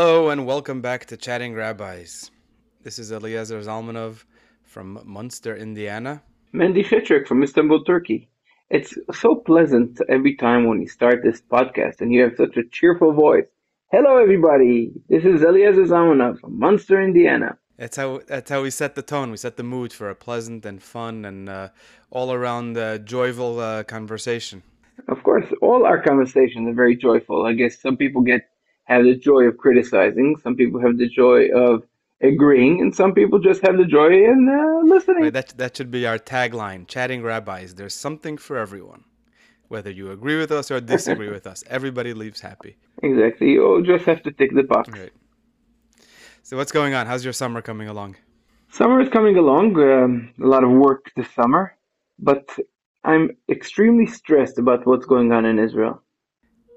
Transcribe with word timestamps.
Hello 0.00 0.28
and 0.28 0.46
welcome 0.46 0.80
back 0.80 1.06
to 1.06 1.16
Chatting 1.16 1.54
Rabbis. 1.54 2.30
This 2.84 3.00
is 3.00 3.10
Eliezer 3.10 3.58
Zalmanov 3.58 4.22
from 4.62 5.02
Munster, 5.04 5.56
Indiana. 5.56 6.22
Mendy 6.54 6.84
Chitrik 6.84 7.26
from 7.26 7.42
Istanbul, 7.42 7.82
Turkey. 7.82 8.28
It's 8.70 8.96
so 9.12 9.34
pleasant 9.34 10.00
every 10.08 10.36
time 10.36 10.68
when 10.68 10.80
you 10.80 10.86
start 10.86 11.24
this 11.24 11.42
podcast 11.42 12.00
and 12.00 12.12
you 12.12 12.22
have 12.22 12.36
such 12.36 12.56
a 12.56 12.62
cheerful 12.70 13.12
voice. 13.12 13.48
Hello, 13.90 14.18
everybody. 14.18 14.92
This 15.08 15.24
is 15.24 15.42
Eliezer 15.42 15.86
Zalmanov 15.86 16.38
from 16.38 16.56
Munster, 16.56 17.02
Indiana. 17.02 17.58
That's 17.76 17.96
how 17.96 18.20
that's 18.28 18.52
how 18.52 18.62
we 18.62 18.70
set 18.70 18.94
the 18.94 19.02
tone. 19.02 19.32
We 19.32 19.36
set 19.36 19.56
the 19.56 19.64
mood 19.64 19.92
for 19.92 20.10
a 20.10 20.14
pleasant 20.14 20.64
and 20.64 20.80
fun 20.80 21.24
and 21.24 21.48
uh, 21.48 21.70
all 22.12 22.32
around 22.32 22.78
uh, 22.78 22.98
joyful 22.98 23.58
uh, 23.58 23.82
conversation. 23.82 24.62
Of 25.08 25.24
course, 25.24 25.46
all 25.60 25.84
our 25.84 26.00
conversations 26.00 26.68
are 26.68 26.72
very 26.84 26.94
joyful. 26.96 27.46
I 27.46 27.54
guess 27.54 27.82
some 27.82 27.96
people 27.96 28.22
get 28.22 28.42
have 28.88 29.04
the 29.04 29.16
joy 29.16 29.42
of 29.44 29.58
criticizing, 29.58 30.36
some 30.42 30.56
people 30.56 30.80
have 30.80 30.96
the 30.98 31.08
joy 31.08 31.48
of 31.54 31.84
agreeing, 32.20 32.80
and 32.80 32.94
some 32.94 33.12
people 33.12 33.38
just 33.38 33.60
have 33.66 33.76
the 33.76 33.84
joy 33.84 34.12
in 34.30 34.48
uh, 34.48 34.94
listening. 34.94 35.22
Wait, 35.22 35.34
that 35.34 35.56
that 35.58 35.76
should 35.76 35.90
be 35.90 36.06
our 36.06 36.18
tagline: 36.18 36.86
"Chatting 36.86 37.22
rabbis." 37.22 37.74
There's 37.74 37.94
something 37.94 38.36
for 38.38 38.56
everyone. 38.56 39.04
Whether 39.68 39.90
you 39.90 40.10
agree 40.10 40.38
with 40.38 40.50
us 40.50 40.70
or 40.70 40.80
disagree 40.80 41.30
with 41.30 41.46
us, 41.46 41.62
everybody 41.68 42.14
leaves 42.14 42.40
happy. 42.40 42.76
Exactly. 43.02 43.50
You 43.50 43.82
just 43.84 44.06
have 44.06 44.22
to 44.22 44.32
tick 44.32 44.54
the 44.54 44.62
box. 44.62 44.88
Right. 44.88 45.12
So 46.42 46.56
what's 46.56 46.72
going 46.72 46.94
on? 46.94 47.06
How's 47.06 47.24
your 47.24 47.34
summer 47.34 47.60
coming 47.60 47.88
along? 47.88 48.16
Summer 48.70 49.00
is 49.02 49.10
coming 49.10 49.36
along. 49.36 49.76
Um, 49.76 50.32
a 50.42 50.46
lot 50.46 50.64
of 50.64 50.70
work 50.70 51.10
this 51.14 51.30
summer, 51.32 51.76
but 52.18 52.48
I'm 53.04 53.36
extremely 53.50 54.06
stressed 54.06 54.58
about 54.58 54.86
what's 54.86 55.04
going 55.04 55.30
on 55.32 55.44
in 55.44 55.58
Israel. 55.58 56.02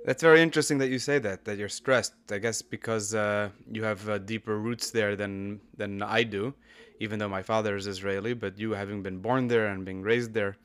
That's 0.03 0.23
very 0.23 0.41
interesting 0.41 0.79
that 0.79 0.89
you 0.89 0.99
say 0.99 1.19
that. 1.19 1.45
That 1.45 1.57
you're 1.57 1.69
stressed. 1.69 2.13
I 2.31 2.39
guess 2.39 2.61
because 2.61 3.13
uh, 3.13 3.49
you 3.71 3.83
have 3.83 4.07
uh, 4.09 4.17
deeper 4.17 4.57
roots 4.57 4.91
there 4.91 5.15
than 5.15 5.61
than 5.77 6.01
I 6.01 6.23
do. 6.23 6.53
Even 6.99 7.19
though 7.19 7.29
my 7.29 7.41
father 7.41 7.75
is 7.75 7.87
Israeli, 7.87 8.33
but 8.33 8.59
you 8.59 8.71
having 8.71 9.01
been 9.01 9.19
born 9.19 9.47
there 9.47 9.67
and 9.67 9.83
being 9.83 10.03
raised 10.03 10.33
there, 10.33 10.55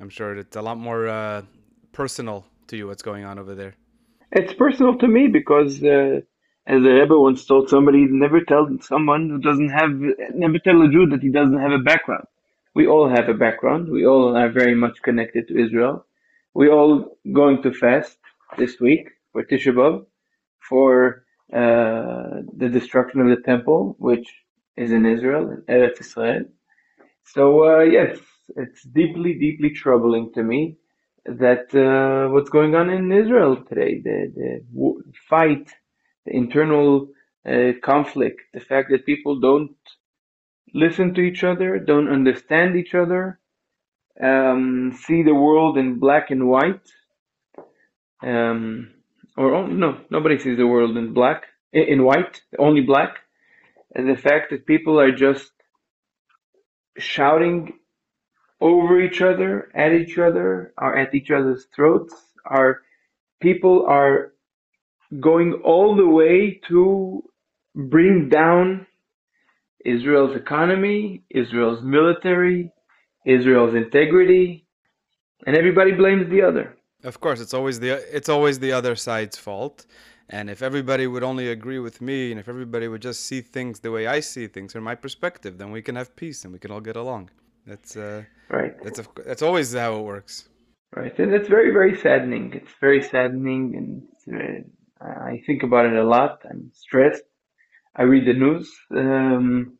I'm 0.00 0.10
sure 0.10 0.36
it's 0.36 0.56
a 0.56 0.62
lot 0.62 0.76
more 0.76 1.06
uh, 1.08 1.42
personal 1.92 2.46
to 2.68 2.76
you. 2.76 2.88
What's 2.88 3.02
going 3.02 3.24
on 3.24 3.38
over 3.38 3.54
there? 3.54 3.74
It's 4.32 4.52
personal 4.54 4.98
to 4.98 5.06
me 5.06 5.28
because, 5.28 5.82
uh, 5.84 6.20
as 6.66 6.82
the 6.82 6.92
Rebbe 7.00 7.16
once 7.16 7.44
told 7.44 7.68
somebody, 7.68 8.06
never 8.10 8.40
tell 8.40 8.68
someone 8.80 9.30
who 9.30 9.38
doesn't 9.38 9.68
have, 9.68 9.92
never 10.34 10.58
tell 10.58 10.82
a 10.82 10.88
Jew 10.88 11.06
that 11.10 11.22
he 11.22 11.28
doesn't 11.28 11.60
have 11.60 11.70
a 11.70 11.78
background. 11.78 12.26
We 12.74 12.88
all 12.88 13.08
have 13.08 13.28
a 13.28 13.34
background. 13.34 13.88
We 13.88 14.04
all 14.04 14.36
are 14.36 14.50
very 14.50 14.74
much 14.74 15.00
connected 15.02 15.46
to 15.48 15.64
Israel. 15.64 16.04
We 16.54 16.68
all 16.68 17.16
going 17.32 17.62
to 17.62 17.72
fast 17.72 18.18
this 18.56 18.80
week 18.80 19.08
for 19.32 19.44
Tisha 19.44 19.72
B'av 19.74 20.04
for 20.68 21.24
uh, 21.52 22.42
the 22.56 22.68
destruction 22.68 23.20
of 23.20 23.28
the 23.28 23.42
temple, 23.42 23.96
which 23.98 24.28
is 24.76 24.92
in 24.92 25.06
Israel, 25.06 25.50
in 25.50 25.62
Eretz 25.74 26.00
Israel. 26.00 26.44
So 27.24 27.64
uh, 27.64 27.82
yes, 27.82 28.18
it's 28.56 28.82
deeply, 28.84 29.34
deeply 29.34 29.70
troubling 29.70 30.32
to 30.34 30.42
me 30.42 30.78
that 31.26 31.74
uh, 31.74 32.30
what's 32.32 32.50
going 32.50 32.74
on 32.74 32.90
in 32.90 33.10
Israel 33.12 33.56
today, 33.68 34.00
the 34.02 34.32
the 34.36 35.02
fight, 35.28 35.70
the 36.26 36.32
internal 36.32 37.08
uh, 37.48 37.72
conflict, 37.82 38.40
the 38.52 38.60
fact 38.60 38.90
that 38.90 39.06
people 39.06 39.40
don't 39.40 39.76
listen 40.74 41.14
to 41.14 41.20
each 41.20 41.44
other, 41.44 41.78
don't 41.78 42.10
understand 42.10 42.76
each 42.76 42.94
other, 42.94 43.38
um, 44.22 44.92
see 45.04 45.22
the 45.22 45.34
world 45.34 45.78
in 45.78 45.98
black 45.98 46.30
and 46.30 46.48
white, 46.48 46.86
um, 48.22 48.90
or 49.36 49.54
oh, 49.54 49.66
no, 49.66 50.00
nobody 50.10 50.38
sees 50.38 50.56
the 50.56 50.66
world 50.66 50.96
in 50.96 51.12
black, 51.12 51.44
in, 51.72 52.04
white, 52.04 52.42
only 52.58 52.80
black, 52.80 53.18
and 53.94 54.08
the 54.08 54.20
fact 54.20 54.50
that 54.50 54.66
people 54.66 55.00
are 55.00 55.12
just 55.12 55.50
shouting 56.98 57.72
over 58.60 59.00
each 59.00 59.20
other, 59.20 59.70
at 59.74 59.92
each 59.92 60.18
other, 60.18 60.72
are 60.78 60.96
at 60.96 61.14
each 61.14 61.30
other's 61.30 61.66
throats. 61.74 62.14
Are 62.46 62.82
people 63.40 63.86
are 63.88 64.32
going 65.20 65.54
all 65.64 65.96
the 65.96 66.08
way 66.08 66.60
to 66.68 67.22
bring 67.74 68.28
down 68.28 68.86
Israel's 69.84 70.36
economy, 70.36 71.24
Israel's 71.30 71.82
military, 71.82 72.72
Israel's 73.26 73.74
integrity, 73.74 74.66
and 75.46 75.56
everybody 75.56 75.92
blames 75.92 76.30
the 76.30 76.42
other. 76.42 76.76
Of 77.04 77.20
course, 77.20 77.40
it's 77.40 77.54
always 77.54 77.78
the 77.80 77.90
it's 78.16 78.28
always 78.28 78.58
the 78.58 78.72
other 78.72 78.96
side's 78.96 79.36
fault. 79.38 79.86
And 80.30 80.48
if 80.48 80.62
everybody 80.62 81.06
would 81.06 81.22
only 81.22 81.50
agree 81.50 81.78
with 81.78 82.00
me, 82.00 82.30
and 82.30 82.40
if 82.40 82.48
everybody 82.48 82.88
would 82.88 83.02
just 83.02 83.26
see 83.26 83.42
things 83.42 83.80
the 83.80 83.90
way 83.90 84.06
I 84.06 84.20
see 84.20 84.46
things 84.46 84.72
from 84.72 84.84
my 84.84 84.94
perspective, 84.94 85.58
then 85.58 85.70
we 85.70 85.82
can 85.82 85.96
have 85.96 86.16
peace 86.16 86.44
and 86.44 86.52
we 86.52 86.58
can 86.58 86.70
all 86.70 86.80
get 86.80 86.96
along. 86.96 87.30
That's 87.66 87.96
uh, 87.96 88.24
Right. 88.50 88.72
that's 88.82 88.98
of, 88.98 89.08
that's 89.26 89.42
always 89.42 89.74
how 89.74 89.98
it 89.98 90.02
works. 90.02 90.48
Right, 90.94 91.18
and 91.18 91.34
it's 91.34 91.48
very, 91.48 91.72
very 91.72 91.96
saddening. 91.96 92.52
It's 92.54 92.72
very 92.80 93.02
saddening, 93.02 93.74
and 93.76 94.64
uh, 95.00 95.06
I 95.06 95.42
think 95.46 95.62
about 95.62 95.86
it 95.86 95.94
a 95.94 96.04
lot. 96.04 96.42
I'm 96.48 96.70
stressed. 96.72 97.22
I 97.96 98.02
read 98.02 98.26
the 98.26 98.34
news, 98.34 98.72
um, 98.90 99.78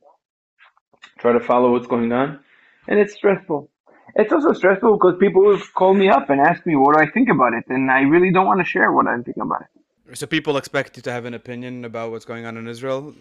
try 1.18 1.32
to 1.32 1.40
follow 1.40 1.72
what's 1.72 1.86
going 1.86 2.12
on, 2.12 2.40
and 2.88 2.98
it's 2.98 3.14
stressful. 3.14 3.70
It's 4.16 4.32
also 4.32 4.52
stressful 4.52 4.92
because 4.96 5.16
people 5.18 5.42
will 5.42 5.58
call 5.74 5.92
me 5.92 6.08
up 6.08 6.30
and 6.30 6.40
ask 6.40 6.64
me 6.66 6.76
what 6.76 6.96
do 6.96 7.02
I 7.02 7.10
think 7.10 7.28
about 7.28 7.52
it, 7.52 7.64
and 7.68 7.90
I 7.90 8.00
really 8.02 8.32
don't 8.32 8.46
want 8.46 8.60
to 8.60 8.64
share 8.64 8.92
what 8.92 9.06
I 9.06 9.20
think 9.22 9.38
about 9.38 9.62
it. 9.62 10.16
So 10.16 10.26
people 10.26 10.56
expect 10.56 10.96
you 10.96 11.02
to 11.02 11.10
have 11.10 11.24
an 11.24 11.34
opinion 11.34 11.84
about 11.84 12.10
what's 12.12 12.24
going 12.24 12.46
on 12.46 12.56
in 12.56 12.68
Israel 12.68 13.14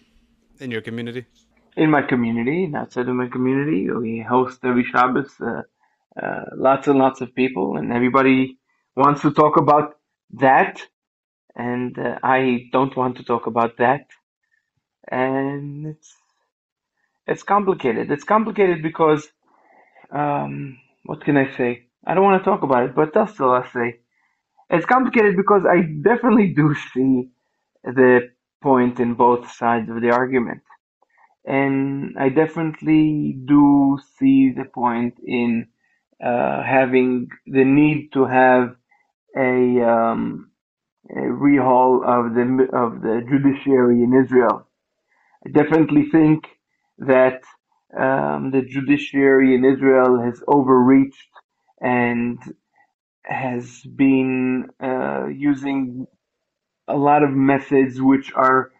in 0.60 0.70
your 0.70 0.82
community. 0.82 1.26
In 1.76 1.90
my 1.90 2.04
community, 2.04 2.72
outside 2.76 3.10
of 3.10 3.16
my 3.16 3.28
community, 3.28 3.90
we 3.90 4.20
host 4.20 4.60
every 4.64 4.84
Shabbos 4.84 5.32
uh, 5.42 5.64
uh, 6.22 6.44
lots 6.56 6.88
and 6.88 7.00
lots 7.00 7.22
of 7.22 7.34
people, 7.34 7.78
and 7.78 7.92
everybody 7.92 8.60
wants 8.96 9.22
to 9.22 9.32
talk 9.32 9.58
about 9.58 9.96
that, 10.34 10.80
and 11.56 11.98
uh, 11.98 12.20
I 12.22 12.70
don't 12.72 12.96
want 12.96 13.18
to 13.18 13.24
talk 13.24 13.48
about 13.48 13.78
that, 13.78 14.06
and 15.10 15.88
it's 15.88 16.14
it's 17.26 17.42
complicated. 17.42 18.12
It's 18.12 18.26
complicated 18.26 18.84
because 18.84 19.28
um, 20.12 20.78
what 21.04 21.24
can 21.24 21.38
I 21.38 21.56
say? 21.58 21.88
I 22.06 22.14
don't 22.14 22.24
want 22.24 22.44
to 22.44 22.50
talk 22.50 22.64
about 22.64 22.86
it, 22.86 22.96
but 22.96 23.14
that's 23.14 23.34
still 23.34 23.52
I 23.52 23.68
say. 23.68 24.00
It's 24.70 24.86
complicated 24.86 25.38
because 25.38 25.64
I 25.70 25.82
definitely 25.82 26.54
do 26.56 26.76
see 26.94 27.30
the 27.84 28.32
point 28.62 29.00
in 29.00 29.16
both 29.16 29.52
sides 29.52 29.90
of 29.90 30.02
the 30.02 30.12
argument. 30.12 30.62
And 31.46 32.16
I 32.20 32.30
definitely 32.30 33.38
do 33.46 34.00
see 34.18 34.54
the 34.56 34.66
point 34.74 35.16
in 35.26 35.68
uh, 36.24 36.64
having 36.64 37.30
the 37.48 37.66
need 37.66 38.12
to 38.14 38.26
have 38.26 38.76
a, 39.38 39.82
um, 39.84 40.52
a 41.10 41.22
rehaul 41.22 42.04
of 42.06 42.34
the 42.36 42.68
of 42.78 43.02
the 43.02 43.22
judiciary 43.30 44.04
in 44.04 44.14
Israel. 44.24 44.68
I 45.46 45.50
definitely 45.52 46.06
think 46.12 46.46
that 47.00 47.42
um, 48.00 48.52
the 48.52 48.64
judiciary 48.64 49.56
in 49.56 49.66
Israel 49.66 50.22
has 50.24 50.42
overreached 50.48 51.30
and 51.82 52.40
has 53.26 53.82
been 53.96 54.68
uh, 54.84 55.28
using 55.28 56.08
a 56.88 56.98
lot 56.98 57.24
of 57.24 57.32
methods 57.32 58.02
which 58.02 58.34
are 58.36 58.72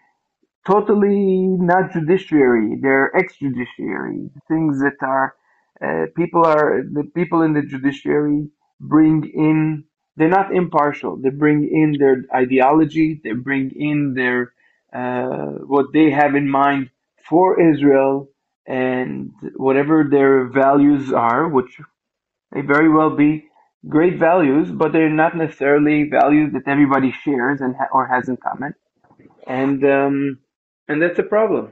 totally 0.68 1.48
not 1.48 1.94
judiciary. 1.94 2.78
They're 2.82 3.12
extrajudiciary. 3.16 4.30
Things 4.50 4.80
that 4.82 4.98
are 5.02 5.36
uh, 5.84 6.08
people 6.16 6.46
are 6.46 6.84
the 6.84 7.06
people 7.16 7.44
in 7.44 7.54
the 7.54 7.64
judiciary 7.64 8.50
bring 8.82 9.26
in. 9.34 9.86
They're 10.18 10.30
not 10.30 10.56
impartial. 10.56 11.18
They 11.18 11.32
bring 11.32 11.64
in 11.72 11.98
their 12.00 12.24
ideology. 12.36 13.22
They 13.24 13.34
bring 13.34 13.72
in 13.76 14.14
their 14.16 14.54
uh, 14.94 15.60
what 15.68 15.88
they 15.94 16.12
have 16.12 16.36
in 16.36 16.50
mind 16.50 16.92
for 17.30 17.60
Israel 17.62 18.30
and 18.68 19.32
whatever 19.56 20.08
their 20.10 20.46
values 20.46 21.12
are, 21.12 21.48
which 21.48 21.80
may 22.52 22.62
very 22.62 22.90
well 22.90 23.16
be 23.16 23.46
great 23.90 24.18
values, 24.18 24.72
but 24.72 24.94
they're 24.94 25.10
not 25.10 25.36
necessarily 25.36 26.10
values 26.10 26.54
that 26.54 26.68
everybody 26.68 27.14
shares 27.24 27.62
and 27.62 27.76
ha- 27.76 27.90
or 27.92 28.08
has 28.08 28.30
in 28.30 28.38
common, 28.38 28.74
and 29.48 29.84
um, 29.84 30.40
and 30.88 31.02
that's 31.02 31.20
a 31.20 31.24
problem. 31.24 31.72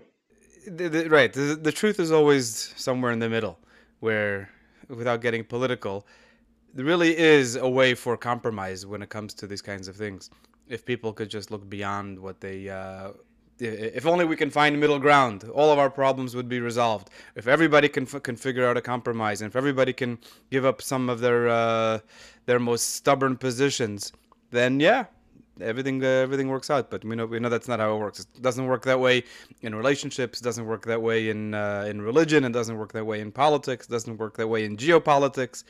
The, 0.67 0.89
the, 0.89 1.09
right. 1.09 1.31
The, 1.33 1.57
the 1.61 1.71
truth 1.71 1.99
is 1.99 2.11
always 2.11 2.73
somewhere 2.77 3.11
in 3.11 3.19
the 3.19 3.29
middle, 3.29 3.57
where, 3.99 4.49
without 4.89 5.21
getting 5.21 5.43
political, 5.43 6.05
there 6.73 6.85
really 6.85 7.17
is 7.17 7.55
a 7.55 7.67
way 7.67 7.95
for 7.95 8.15
compromise 8.15 8.85
when 8.85 9.01
it 9.01 9.09
comes 9.09 9.33
to 9.35 9.47
these 9.47 9.61
kinds 9.61 9.88
of 9.88 9.95
things. 9.95 10.29
If 10.67 10.85
people 10.85 11.13
could 11.13 11.29
just 11.29 11.51
look 11.51 11.67
beyond 11.67 12.19
what 12.19 12.39
they, 12.41 12.69
uh, 12.69 13.11
if 13.61 14.05
only 14.05 14.25
we 14.25 14.35
can 14.35 14.49
find 14.49 14.79
middle 14.79 14.99
ground, 14.99 15.43
all 15.53 15.71
of 15.71 15.77
our 15.77 15.89
problems 15.89 16.35
would 16.35 16.49
be 16.49 16.59
resolved. 16.59 17.09
If 17.35 17.47
everybody 17.47 17.87
can 17.87 18.05
can 18.05 18.35
figure 18.35 18.67
out 18.67 18.77
a 18.77 18.81
compromise, 18.81 19.41
and 19.41 19.49
if 19.49 19.55
everybody 19.55 19.93
can 19.93 20.17
give 20.49 20.65
up 20.65 20.81
some 20.81 21.09
of 21.09 21.19
their 21.19 21.47
uh, 21.47 21.99
their 22.45 22.59
most 22.59 22.95
stubborn 22.95 23.37
positions, 23.37 24.13
then 24.49 24.79
yeah, 24.79 25.05
everything 25.61 26.03
uh, 26.03 26.07
everything 26.07 26.47
works 26.47 26.69
out. 26.69 26.89
But 26.89 27.05
we 27.05 27.15
know 27.15 27.25
we 27.27 27.39
know 27.39 27.49
that's 27.49 27.67
not 27.67 27.79
how 27.79 27.95
it 27.95 27.99
works. 27.99 28.19
It 28.19 28.41
doesn't 28.41 28.65
work 28.65 28.83
that 28.85 28.99
way 28.99 29.23
in 29.61 29.75
relationships. 29.75 30.41
It 30.41 30.43
doesn't 30.43 30.65
work 30.65 30.85
that 30.85 31.01
way 31.01 31.29
in 31.29 31.53
uh, 31.53 31.85
in 31.87 32.01
religion. 32.01 32.43
It 32.43 32.53
doesn't 32.53 32.77
work 32.77 32.93
that 32.93 33.05
way 33.05 33.21
in 33.21 33.31
politics. 33.31 33.85
It 33.87 33.91
doesn't 33.91 34.17
work 34.17 34.37
that 34.37 34.47
way 34.47 34.65
in 34.65 34.75
geopolitics. 34.75 35.63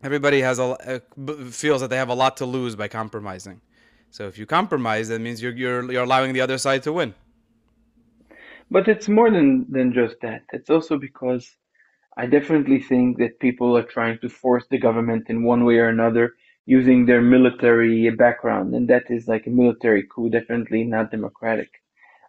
Everybody 0.00 0.40
has 0.42 0.60
a, 0.60 1.02
feels 1.50 1.80
that 1.80 1.90
they 1.90 1.96
have 1.96 2.08
a 2.08 2.14
lot 2.14 2.36
to 2.36 2.46
lose 2.46 2.76
by 2.76 2.86
compromising. 2.86 3.60
So 4.10 4.26
if 4.26 4.38
you 4.38 4.46
compromise, 4.46 5.08
that 5.08 5.20
means 5.20 5.42
you're 5.42 5.56
you're 5.56 5.90
you're 5.92 6.04
allowing 6.04 6.32
the 6.32 6.40
other 6.40 6.58
side 6.58 6.82
to 6.84 6.92
win. 6.92 7.14
But 8.70 8.88
it's 8.88 9.08
more 9.08 9.30
than 9.30 9.66
than 9.70 9.92
just 9.92 10.16
that. 10.22 10.42
It's 10.52 10.70
also 10.70 10.98
because 10.98 11.56
I 12.16 12.26
definitely 12.26 12.80
think 12.80 13.18
that 13.18 13.38
people 13.38 13.76
are 13.76 13.84
trying 13.84 14.18
to 14.20 14.28
force 14.28 14.66
the 14.70 14.78
government 14.78 15.30
in 15.30 15.44
one 15.44 15.64
way 15.64 15.78
or 15.78 15.88
another 15.88 16.34
using 16.66 17.06
their 17.06 17.22
military 17.22 18.10
background, 18.10 18.74
and 18.74 18.88
that 18.88 19.10
is 19.10 19.28
like 19.28 19.46
a 19.46 19.50
military 19.50 20.02
coup, 20.02 20.28
definitely 20.28 20.84
not 20.84 21.10
democratic. 21.10 21.70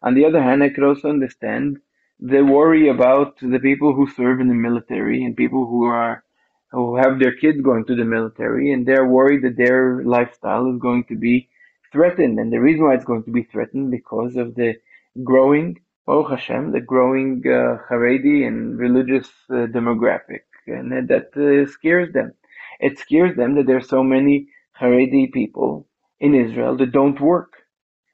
On 0.02 0.14
the 0.14 0.26
other 0.26 0.42
hand, 0.42 0.64
I 0.64 0.70
could 0.70 0.86
also 0.86 1.10
understand 1.10 1.80
the 2.20 2.42
worry 2.42 2.88
about 2.88 3.38
the 3.42 3.60
people 3.60 3.94
who 3.94 4.08
serve 4.08 4.40
in 4.40 4.48
the 4.48 4.54
military 4.54 5.24
and 5.24 5.36
people 5.36 5.66
who 5.66 5.84
are 5.86 6.24
who 6.72 6.98
have 6.98 7.18
their 7.18 7.36
kids 7.36 7.60
going 7.62 7.84
to 7.86 7.96
the 7.96 8.06
military, 8.06 8.72
and 8.72 8.86
they're 8.86 9.08
worried 9.08 9.42
that 9.44 9.58
their 9.58 10.04
lifestyle 10.04 10.72
is 10.72 10.80
going 10.80 11.04
to 11.06 11.16
be 11.16 11.50
threatened. 11.92 12.40
And 12.40 12.52
the 12.52 12.60
reason 12.60 12.86
why 12.86 12.96
it's 12.96 13.06
going 13.06 13.24
to 13.24 13.32
be 13.32 13.44
threatened 13.44 13.92
because 13.92 14.36
of 14.36 14.56
the 14.56 14.76
growing 15.24 15.78
Baruch 16.10 16.32
Hashem, 16.32 16.72
the 16.72 16.82
growing 16.82 17.44
uh, 17.46 17.78
Haredi 17.88 18.48
and 18.48 18.80
religious 18.80 19.30
uh, 19.52 19.68
demographic, 19.78 20.42
and 20.66 20.92
that 21.08 21.30
uh, 21.38 21.70
scares 21.72 22.12
them. 22.14 22.34
It 22.80 22.98
scares 22.98 23.36
them 23.36 23.54
that 23.56 23.68
there 23.68 23.78
are 23.78 23.94
so 23.96 24.04
many 24.04 24.48
Haredi 24.82 25.32
people 25.32 25.88
in 26.20 26.34
Israel 26.34 26.76
that 26.78 26.94
don't 26.94 27.22
work. 27.22 27.54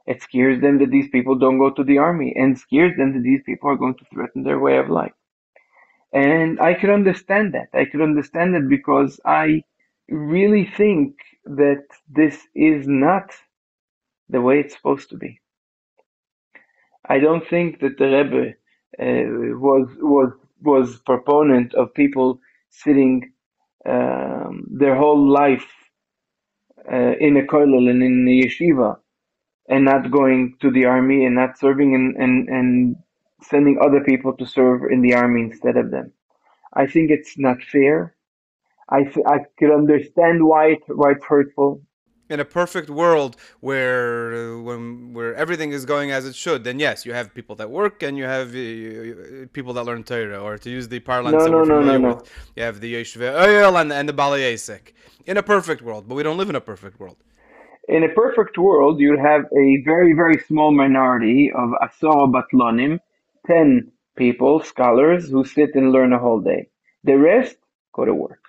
It 0.07 0.21
scares 0.21 0.59
them 0.59 0.79
that 0.79 0.91
these 0.91 1.07
people 1.09 1.35
don't 1.37 1.57
go 1.57 1.71
to 1.71 1.85
the 1.85 1.99
army, 1.99 2.33
and 2.35 2.59
scares 2.59 2.97
them 2.97 3.13
that 3.13 3.23
these 3.23 3.43
people 3.45 3.69
are 3.69 3.77
going 3.77 3.95
to 3.95 4.05
threaten 4.13 4.43
their 4.43 4.59
way 4.59 4.77
of 4.77 4.89
life. 4.89 5.13
And 6.11 6.59
I 6.59 6.73
could 6.73 6.89
understand 6.89 7.53
that. 7.53 7.69
I 7.73 7.85
could 7.85 8.01
understand 8.01 8.55
that 8.55 8.67
because 8.67 9.21
I 9.25 9.63
really 10.09 10.65
think 10.65 11.15
that 11.45 11.85
this 12.09 12.37
is 12.53 12.87
not 12.89 13.31
the 14.29 14.41
way 14.41 14.59
it's 14.59 14.75
supposed 14.75 15.09
to 15.11 15.17
be. 15.17 15.41
I 17.09 17.19
don't 17.19 17.47
think 17.47 17.79
that 17.81 17.97
the 17.97 18.05
Rebbe 18.05 18.53
uh, 18.99 19.57
was 19.59 19.87
was 19.99 20.31
was 20.63 20.99
proponent 21.05 21.73
of 21.75 21.93
people 21.93 22.39
sitting 22.69 23.31
um, 23.87 24.65
their 24.71 24.95
whole 24.95 25.27
life 25.29 25.67
uh, 26.91 27.13
in 27.19 27.37
a 27.37 27.43
kollel 27.43 27.89
and 27.89 28.03
in 28.03 28.27
a 28.27 28.47
yeshiva 28.47 28.97
and 29.69 29.85
not 29.85 30.11
going 30.11 30.55
to 30.61 30.71
the 30.71 30.85
army 30.85 31.25
and 31.25 31.35
not 31.35 31.57
serving 31.59 31.95
and, 31.95 32.15
and, 32.17 32.49
and 32.49 32.95
sending 33.43 33.79
other 33.83 34.01
people 34.03 34.33
to 34.37 34.45
serve 34.45 34.83
in 34.91 35.01
the 35.01 35.13
army 35.15 35.41
instead 35.41 35.77
of 35.77 35.91
them. 35.91 36.11
I 36.73 36.87
think 36.87 37.11
it's 37.11 37.37
not 37.37 37.61
fair. 37.63 38.15
I, 38.89 39.11
I 39.27 39.39
could 39.59 39.71
understand 39.73 40.45
why 40.45 40.67
it, 40.73 40.79
why 40.87 41.11
it's 41.11 41.25
hurtful 41.25 41.81
in 42.29 42.39
a 42.39 42.45
perfect 42.45 42.89
world 42.89 43.35
where 43.59 44.33
uh, 44.33 44.61
when 44.61 45.13
where 45.13 45.33
everything 45.35 45.71
is 45.71 45.85
going 45.85 46.11
as 46.11 46.25
it 46.25 46.35
should, 46.35 46.63
then 46.63 46.79
yes, 46.79 47.05
you 47.05 47.13
have 47.13 47.33
people 47.33 47.55
that 47.55 47.69
work 47.69 48.03
and 48.03 48.17
you 48.17 48.25
have 48.25 48.49
uh, 48.49 49.47
people 49.53 49.73
that 49.73 49.83
learn 49.83 50.03
Torah, 50.03 50.39
or 50.39 50.57
to 50.57 50.69
use 50.69 50.87
the 50.87 50.99
parlance 50.99 51.35
no, 51.37 51.43
that 51.43 51.51
no, 51.51 51.57
we're 51.57 51.65
familiar 51.65 51.99
no, 51.99 52.15
with, 52.15 52.31
you 52.55 52.63
have 52.63 52.79
the 52.81 52.93
Yoshvei 52.95 53.31
Ohel 53.43 53.79
and, 53.81 53.91
and 53.93 54.09
the 54.09 54.13
Bali 54.13 54.57
In 55.25 55.37
a 55.37 55.43
perfect 55.43 55.81
world, 55.81 56.07
but 56.07 56.15
we 56.15 56.23
don't 56.23 56.37
live 56.37 56.49
in 56.49 56.55
a 56.55 56.61
perfect 56.61 56.99
world. 56.99 57.17
In 57.87 58.03
a 58.03 58.09
perfect 58.09 58.57
world, 58.57 58.99
you'd 58.99 59.19
have 59.19 59.43
a 59.65 59.67
very, 59.85 60.13
very 60.13 60.39
small 60.39 60.71
minority 60.71 61.51
of 61.55 61.69
Asor 61.83 62.31
Batlonim, 62.33 62.99
10 63.45 63.91
people, 64.17 64.59
scholars, 64.63 65.29
who 65.29 65.45
sit 65.45 65.75
and 65.75 65.91
learn 65.91 66.11
a 66.11 66.17
whole 66.17 66.41
day. 66.41 66.69
The 67.03 67.15
rest 67.15 67.57
go 67.93 68.05
to 68.05 68.15
work 68.15 68.44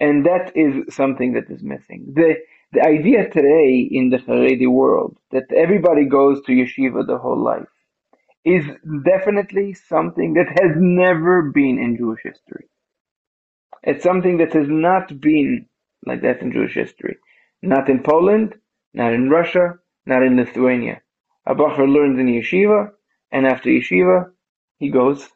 and 0.00 0.26
that 0.26 0.52
is 0.54 0.94
something 0.94 1.32
that 1.34 1.50
is 1.50 1.62
missing. 1.62 2.12
The 2.14 2.36
the 2.72 2.82
idea 2.82 3.30
today 3.30 3.88
in 3.90 4.10
the 4.10 4.18
Haredi 4.18 4.68
world 4.68 5.18
that 5.30 5.50
everybody 5.54 6.04
goes 6.04 6.42
to 6.42 6.52
yeshiva 6.52 7.06
the 7.06 7.18
whole 7.18 7.42
life 7.42 7.68
is 8.44 8.64
definitely 9.04 9.72
something 9.74 10.34
that 10.34 10.48
has 10.60 10.72
never 10.76 11.50
been 11.50 11.78
in 11.78 11.96
Jewish 11.96 12.20
history. 12.22 12.66
It's 13.82 14.04
something 14.04 14.38
that 14.38 14.52
has 14.52 14.68
not 14.68 15.20
been 15.20 15.66
like 16.04 16.22
that 16.22 16.42
in 16.42 16.52
Jewish 16.52 16.74
history. 16.74 17.16
Not 17.62 17.88
in 17.88 18.02
Poland, 18.02 18.54
not 18.94 19.12
in 19.12 19.30
Russia, 19.30 19.78
not 20.06 20.22
in 20.22 20.36
Lithuania. 20.36 21.02
A 21.46 21.54
Bacher 21.54 21.88
learns 21.92 22.18
in 22.18 22.26
yeshiva, 22.26 22.90
and 23.30 23.46
after 23.46 23.70
yeshiva, 23.70 24.30
he 24.78 24.90
goes, 24.90 25.28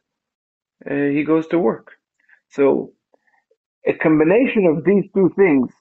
uh, 0.89 0.95
he 0.95 1.25
goes 1.25 1.47
to 1.49 1.59
work. 1.59 1.93
So 2.49 2.93
a 3.87 3.94
combination 3.94 4.67
of 4.67 4.85
these 4.85 5.05
two 5.15 5.32
things, 5.37 5.73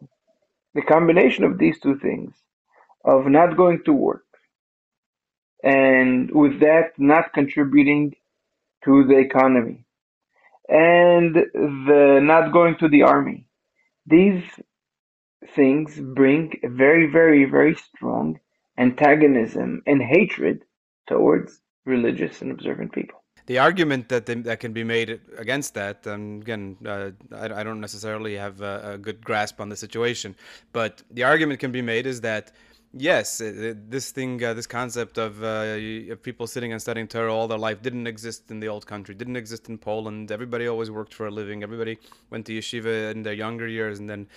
the 0.76 0.82
combination 0.84 1.44
of 1.46 1.58
these 1.58 1.80
two 1.80 1.98
things, 2.00 2.34
of 3.06 3.28
not 3.28 3.58
going 3.58 3.84
to 3.86 3.94
work, 3.94 4.26
and 5.64 6.32
with 6.32 6.60
that 6.62 6.92
not 6.98 7.34
contributing 7.34 8.16
to 8.86 9.06
the 9.08 9.18
economy, 9.18 9.86
and 10.70 11.36
the 11.36 12.20
not 12.24 12.54
going 12.54 12.78
to 12.78 12.90
the 12.90 13.04
army, 13.04 13.46
these 14.08 14.44
things 15.56 16.00
bring 16.00 16.54
a 16.64 16.70
very, 16.70 17.08
very, 17.08 17.46
very 17.46 17.76
strong 17.76 18.40
antagonism 18.78 19.82
and 19.88 20.02
hatred 20.02 20.64
towards 21.08 21.62
religious 21.86 22.42
and 22.42 22.52
observant 22.52 22.94
people 22.94 23.19
the 23.50 23.58
argument 23.58 24.10
that 24.10 24.28
they, 24.28 24.36
that 24.36 24.60
can 24.60 24.74
be 24.74 24.84
made 24.84 25.20
against 25.36 25.74
that, 25.74 26.06
and 26.06 26.44
again, 26.44 26.78
uh, 26.86 27.10
I, 27.32 27.46
I, 27.60 27.64
don't 27.64 27.82
necessarily 27.82 28.36
have 28.36 28.62
a, 28.62 28.92
a, 28.94 28.98
good 29.00 29.26
grasp 29.26 29.60
on 29.60 29.70
the 29.70 29.76
situation, 29.76 30.36
but 30.72 31.02
the 31.10 31.24
argument 31.24 31.60
can 31.60 31.72
be 31.72 31.82
made 31.82 32.06
is 32.06 32.22
that 32.22 32.52
yes, 32.94 33.42
it, 33.42 33.90
this 33.90 34.12
thing, 34.12 34.44
uh, 34.44 34.54
this 34.54 34.68
concept 34.68 35.18
of, 35.18 35.44
uh, 35.44 36.12
of 36.14 36.22
people 36.22 36.46
sitting 36.46 36.74
and 36.74 36.80
studying 36.80 37.08
Torah 37.08 37.34
all 37.34 37.48
their 37.48 37.58
life 37.58 37.82
didn't 37.82 38.06
exist 38.06 38.52
in 38.52 38.60
the 38.60 38.68
old 38.68 38.86
country, 38.86 39.16
didn't 39.16 39.36
exist 39.36 39.68
in 39.68 39.80
Poland. 39.80 40.32
Everybody 40.32 40.68
always 40.68 40.92
worked 40.92 41.16
for 41.16 41.26
a 41.26 41.32
living. 41.32 41.64
Everybody 41.64 41.98
went 42.30 42.46
to 42.46 42.54
yeshiva 42.54 43.10
in 43.10 43.24
their 43.24 43.34
younger 43.34 43.68
years 43.68 43.98
and 43.98 44.08
then 44.08 44.28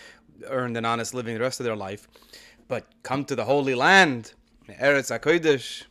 earned 0.48 0.78
an 0.78 0.86
honest 0.86 1.12
living 1.12 1.34
the 1.34 1.40
rest 1.40 1.60
of 1.60 1.64
their 1.64 1.76
life. 1.76 2.08
But 2.66 2.86
come 3.02 3.26
to 3.26 3.36
the 3.36 3.44
Holy 3.44 3.74
Land, 3.74 4.32
Eretz 4.70 5.10
HaKodesh, 5.12 5.84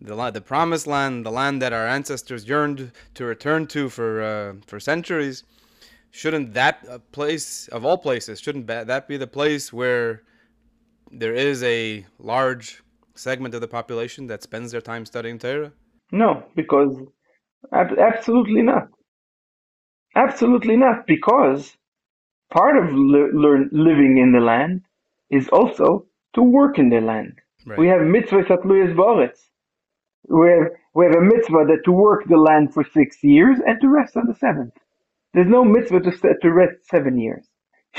the 0.00 0.30
the 0.30 0.40
promised 0.40 0.86
land, 0.86 1.26
the 1.26 1.30
land 1.30 1.60
that 1.62 1.72
our 1.72 1.86
ancestors 1.86 2.48
yearned 2.48 2.92
to 3.14 3.24
return 3.24 3.66
to 3.68 3.88
for 3.88 4.22
uh, 4.22 4.54
for 4.66 4.78
centuries. 4.80 5.44
Shouldn't 6.10 6.54
that 6.54 6.86
uh, 6.88 6.98
place 7.12 7.68
of 7.68 7.84
all 7.84 7.98
places? 7.98 8.40
Shouldn't 8.40 8.66
that 8.66 9.08
be 9.08 9.16
the 9.16 9.26
place 9.26 9.72
where 9.72 10.22
there 11.10 11.34
is 11.34 11.62
a 11.62 12.06
large 12.18 12.82
segment 13.14 13.54
of 13.54 13.60
the 13.60 13.68
population 13.68 14.26
that 14.28 14.42
spends 14.42 14.72
their 14.72 14.80
time 14.80 15.04
studying 15.04 15.38
Torah? 15.38 15.72
No, 16.12 16.44
because 16.54 16.96
absolutely 17.72 18.62
not. 18.62 18.88
Absolutely 20.16 20.76
not, 20.76 21.06
because 21.06 21.76
part 22.50 22.76
of 22.78 22.92
learn, 22.92 23.68
living 23.72 24.18
in 24.18 24.32
the 24.32 24.40
land 24.40 24.82
is 25.30 25.48
also 25.48 26.06
to 26.34 26.42
work 26.42 26.78
in 26.78 26.88
the 26.88 27.00
land. 27.00 27.38
Right. 27.66 27.78
We 27.78 27.88
have 27.88 28.00
mitzvahs 28.00 28.50
at 28.50 28.60
atluyas 28.60 28.94
ba'aretz 28.94 29.47
we 30.28 30.48
have, 30.48 30.68
we 30.94 31.06
have 31.06 31.14
a 31.14 31.20
mitzvah 31.20 31.64
that 31.68 31.82
to 31.84 31.92
work 31.92 32.24
the 32.26 32.36
land 32.36 32.72
for 32.72 32.84
six 32.84 33.22
years 33.22 33.58
and 33.66 33.80
to 33.80 33.88
rest 33.88 34.16
on 34.16 34.26
the 34.26 34.34
seventh. 34.34 34.74
There's 35.34 35.48
no 35.48 35.64
mitzvah 35.64 36.00
to, 36.00 36.12
to 36.42 36.52
rest 36.52 36.88
seven 36.88 37.18
years. 37.18 37.46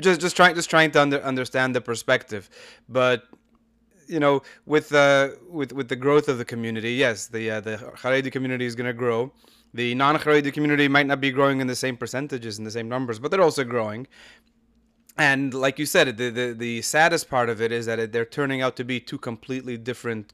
Just, 0.00 0.20
just 0.20 0.34
trying, 0.34 0.56
just 0.56 0.68
trying 0.68 0.90
to 0.92 1.02
under, 1.02 1.22
understand 1.22 1.74
the 1.74 1.80
perspective, 1.80 2.50
but 2.88 3.24
you 4.08 4.18
know, 4.18 4.42
with 4.66 4.92
uh, 4.92 5.30
with 5.48 5.72
with 5.72 5.88
the 5.88 5.96
growth 5.96 6.28
of 6.28 6.38
the 6.38 6.44
community, 6.44 6.94
yes, 6.94 7.28
the 7.28 7.50
uh, 7.50 7.60
the 7.60 7.76
Haredi 7.76 8.32
community 8.32 8.66
is 8.66 8.74
going 8.74 8.88
to 8.88 8.92
grow. 8.92 9.32
The 9.72 9.94
non-Haredi 9.94 10.52
community 10.52 10.88
might 10.88 11.06
not 11.06 11.20
be 11.20 11.30
growing 11.30 11.60
in 11.60 11.66
the 11.66 11.76
same 11.76 11.96
percentages 11.96 12.58
and 12.58 12.66
the 12.66 12.70
same 12.70 12.88
numbers, 12.88 13.18
but 13.18 13.30
they're 13.30 13.40
also 13.40 13.64
growing 13.64 14.06
and 15.16 15.54
like 15.54 15.78
you 15.78 15.86
said, 15.86 16.16
the, 16.16 16.30
the 16.30 16.52
the 16.52 16.82
saddest 16.82 17.28
part 17.30 17.48
of 17.48 17.60
it 17.62 17.70
is 17.70 17.86
that 17.86 18.12
they're 18.12 18.24
turning 18.24 18.62
out 18.62 18.76
to 18.76 18.84
be 18.84 18.98
two 19.00 19.18
completely 19.18 19.76
different, 19.76 20.32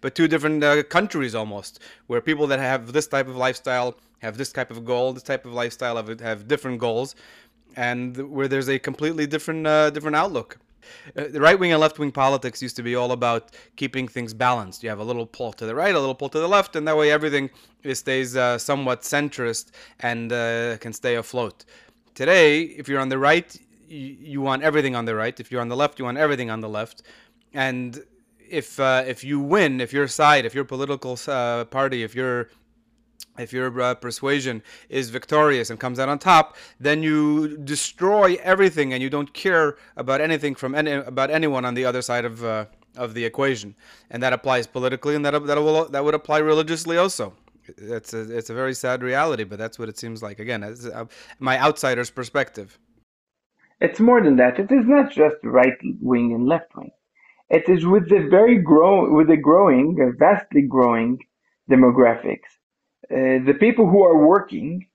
but 0.00 0.14
two 0.14 0.28
different 0.28 0.62
uh, 0.62 0.82
countries 0.84 1.34
almost, 1.34 1.80
where 2.06 2.20
people 2.20 2.46
that 2.46 2.60
have 2.60 2.92
this 2.92 3.08
type 3.08 3.26
of 3.26 3.36
lifestyle 3.36 3.96
have 4.20 4.36
this 4.36 4.52
type 4.52 4.70
of 4.70 4.84
goal, 4.84 5.12
this 5.12 5.24
type 5.24 5.44
of 5.44 5.52
lifestyle 5.52 5.96
have 5.96 6.20
have 6.20 6.46
different 6.46 6.78
goals, 6.78 7.16
and 7.76 8.16
where 8.30 8.46
there's 8.46 8.68
a 8.68 8.78
completely 8.78 9.26
different 9.26 9.66
uh, 9.66 9.90
different 9.90 10.16
outlook. 10.16 10.58
Uh, 11.16 11.24
the 11.28 11.40
right 11.40 11.58
wing 11.58 11.72
and 11.72 11.80
left 11.80 11.98
wing 11.98 12.12
politics 12.12 12.60
used 12.62 12.76
to 12.76 12.82
be 12.82 12.94
all 12.94 13.12
about 13.12 13.50
keeping 13.76 14.06
things 14.08 14.34
balanced. 14.34 14.82
You 14.82 14.88
have 14.88 14.98
a 14.98 15.04
little 15.04 15.26
pull 15.26 15.52
to 15.54 15.66
the 15.66 15.74
right, 15.74 15.94
a 15.94 15.98
little 15.98 16.14
pull 16.14 16.28
to 16.28 16.38
the 16.38 16.48
left, 16.48 16.76
and 16.76 16.86
that 16.86 16.96
way 16.96 17.10
everything 17.10 17.50
stays 17.92 18.36
uh, 18.36 18.58
somewhat 18.58 19.02
centrist 19.02 19.72
and 20.00 20.32
uh, 20.32 20.76
can 20.78 20.92
stay 20.92 21.16
afloat. 21.16 21.64
Today, 22.14 22.62
if 22.62 22.88
you're 22.88 23.00
on 23.00 23.08
the 23.08 23.18
right, 23.18 23.56
you, 23.92 24.40
want 24.40 24.62
everything 24.62 24.96
on 24.96 25.04
the 25.04 25.14
right. 25.14 25.38
If 25.38 25.50
you're 25.50 25.60
on 25.60 25.68
the 25.68 25.76
left, 25.76 25.98
you 25.98 26.04
want 26.04 26.18
everything 26.18 26.50
on 26.50 26.60
the 26.60 26.68
left. 26.68 27.02
And 27.52 28.02
if 28.50 28.78
uh, 28.80 29.04
if 29.06 29.24
you 29.24 29.40
win, 29.40 29.80
if 29.80 29.92
your 29.92 30.08
side, 30.08 30.44
if 30.44 30.54
your 30.54 30.64
political 30.64 31.18
uh, 31.28 31.64
party, 31.66 32.02
if 32.02 32.14
your 32.14 32.48
if 33.38 33.52
your 33.52 33.80
uh, 33.80 33.94
persuasion 33.94 34.62
is 34.88 35.10
victorious 35.10 35.70
and 35.70 35.80
comes 35.80 35.98
out 35.98 36.08
on 36.08 36.18
top, 36.18 36.56
then 36.78 37.02
you 37.02 37.56
destroy 37.58 38.36
everything 38.42 38.92
and 38.92 39.02
you 39.02 39.08
don't 39.08 39.32
care 39.32 39.76
about 39.96 40.20
anything 40.20 40.54
from 40.54 40.74
any 40.74 40.92
about 40.92 41.30
anyone 41.30 41.64
on 41.64 41.74
the 41.74 41.84
other 41.84 42.02
side 42.02 42.24
of 42.24 42.44
uh, 42.44 42.66
of 42.96 43.14
the 43.14 43.24
equation, 43.24 43.74
and 44.10 44.22
that 44.22 44.32
applies 44.32 44.66
politically, 44.66 45.14
and 45.14 45.24
that 45.24 45.46
that 45.46 45.58
will 45.58 45.88
that 45.88 46.04
would 46.04 46.14
apply 46.14 46.38
religiously 46.38 46.96
also. 46.96 47.34
It's 47.78 48.12
a 48.12 48.36
it's 48.36 48.50
a 48.50 48.54
very 48.54 48.74
sad 48.74 49.02
reality, 49.02 49.44
but 49.44 49.58
that's 49.58 49.78
what 49.78 49.88
it 49.88 49.98
seems 49.98 50.22
like. 50.22 50.40
Again, 50.40 50.62
uh, 50.62 51.04
my 51.38 51.58
outsider's 51.58 52.10
perspective. 52.10 52.78
It's 53.84 53.98
more 53.98 54.22
than 54.22 54.36
that. 54.36 54.60
It 54.60 54.70
is 54.70 54.86
not 54.86 55.10
just 55.10 55.38
right 55.42 55.78
wing 56.00 56.32
and 56.32 56.46
left 56.46 56.70
wing. 56.76 56.92
It 57.50 57.68
is 57.68 57.84
with 57.84 58.08
the 58.08 58.28
very 58.30 58.58
grow 58.58 59.12
with 59.12 59.26
the 59.26 59.36
growing, 59.36 59.86
vastly 60.18 60.62
growing 60.62 61.18
demographics. 61.68 62.50
Uh, 63.10 63.44
the 63.48 63.56
people 63.58 63.88
who 63.90 64.04
are 64.04 64.26
working, 64.34 64.86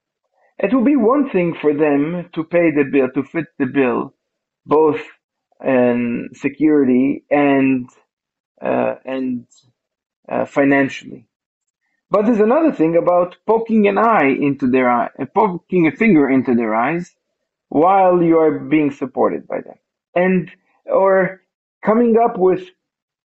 it 0.58 0.74
will 0.74 0.86
be 0.86 0.96
one 0.96 1.30
thing 1.30 1.54
for 1.62 1.74
them 1.74 2.30
to 2.34 2.44
pay 2.46 2.72
the 2.72 2.86
bill, 2.90 3.10
to 3.14 3.24
fit 3.24 3.48
the 3.60 3.66
bill, 3.66 4.14
both 4.66 5.02
in 5.64 6.30
security 6.34 7.26
and 7.30 7.90
uh, 8.62 8.96
and 9.04 9.46
uh, 10.32 10.46
financially. 10.46 11.28
But 12.10 12.26
there's 12.26 12.40
another 12.40 12.72
thing 12.72 12.96
about 12.96 13.36
poking 13.46 13.88
an 13.90 13.98
eye 13.98 14.30
into 14.48 14.72
their 14.72 14.90
eye, 14.90 15.10
uh, 15.20 15.26
poking 15.26 15.88
a 15.88 15.92
finger 15.92 16.30
into 16.30 16.56
their 16.56 16.74
eyes, 16.74 17.14
while 17.70 18.22
you 18.24 18.38
are 18.40 18.60
being 18.60 18.92
supported 18.92 19.48
by 19.48 19.62
them, 19.62 19.78
and 20.16 20.52
or 20.88 21.42
coming 21.86 22.18
up 22.18 22.38
with 22.38 22.64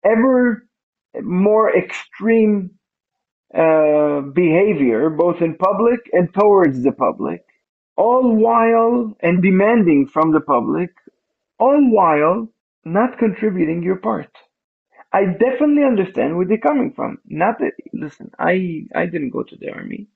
ever 0.05 0.67
more 1.23 1.77
extreme 1.77 2.71
uh, 3.55 4.21
behavior, 4.21 5.11
both 5.11 5.43
in 5.43 5.57
public 5.57 6.01
and 6.13 6.33
towards 6.35 6.83
the 6.85 6.93
public, 6.93 7.43
all 7.97 8.35
while 8.37 9.17
and 9.21 9.43
demanding 9.43 10.07
from 10.07 10.33
the 10.33 10.41
public, 10.41 10.91
all 11.59 11.81
while 11.91 12.49
not 12.85 13.19
contributing 13.19 13.83
your 13.83 13.97
part. 13.97 14.31
I 15.13 15.27
definitely 15.27 15.85
understand 15.85 16.37
where 16.37 16.47
they're 16.47 16.59
coming 16.59 16.93
from. 16.95 17.19
Not 17.27 17.59
that, 17.61 17.73
listen, 17.95 18.31
I 18.39 18.87
I 18.95 19.07
didn't 19.07 19.31
go 19.31 19.43
to 19.45 19.57
the 19.57 19.73
army. 19.73 20.09